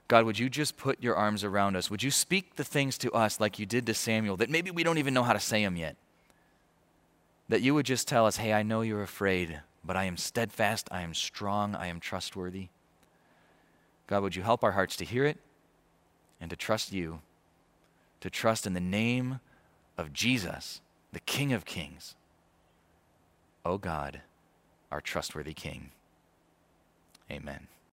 God, 0.08 0.24
would 0.24 0.38
you 0.38 0.48
just 0.48 0.76
put 0.76 1.02
your 1.02 1.16
arms 1.16 1.42
around 1.42 1.74
us? 1.74 1.90
Would 1.90 2.02
you 2.02 2.10
speak 2.10 2.56
the 2.56 2.64
things 2.64 2.96
to 2.98 3.10
us 3.12 3.40
like 3.40 3.58
you 3.58 3.66
did 3.66 3.86
to 3.86 3.94
Samuel 3.94 4.36
that 4.36 4.50
maybe 4.50 4.70
we 4.70 4.84
don't 4.84 4.98
even 4.98 5.14
know 5.14 5.24
how 5.24 5.32
to 5.32 5.40
say 5.40 5.64
them 5.64 5.76
yet? 5.76 5.96
That 7.48 7.60
you 7.60 7.74
would 7.74 7.86
just 7.86 8.06
tell 8.06 8.26
us, 8.26 8.36
hey, 8.36 8.52
I 8.52 8.62
know 8.62 8.82
you're 8.82 9.02
afraid, 9.02 9.60
but 9.84 9.96
I 9.96 10.04
am 10.04 10.16
steadfast, 10.16 10.88
I 10.92 11.02
am 11.02 11.12
strong, 11.12 11.74
I 11.74 11.88
am 11.88 11.98
trustworthy. 11.98 12.68
God, 14.06 14.22
would 14.22 14.36
you 14.36 14.42
help 14.42 14.62
our 14.62 14.72
hearts 14.72 14.96
to 14.96 15.04
hear 15.04 15.24
it 15.24 15.38
and 16.40 16.50
to 16.50 16.56
trust 16.56 16.92
you, 16.92 17.20
to 18.20 18.30
trust 18.30 18.66
in 18.66 18.74
the 18.74 18.80
name 18.80 19.40
of 19.98 20.12
Jesus, 20.12 20.80
the 21.12 21.20
King 21.20 21.52
of 21.52 21.64
Kings. 21.64 22.14
Oh 23.64 23.78
God, 23.78 24.20
our 24.90 25.00
trustworthy 25.00 25.54
King. 25.54 25.90
Amen. 27.30 27.66